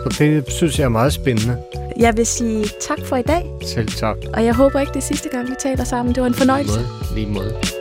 [0.04, 1.58] Så det synes jeg er meget spændende.
[2.00, 4.18] Jeg vil sige tak for i dag, Selv tak.
[4.34, 6.16] og jeg håber ikke, det sidste gang, vi taler sammen.
[6.16, 6.80] Det var en fornøjelse.
[7.16, 7.81] Lige måde.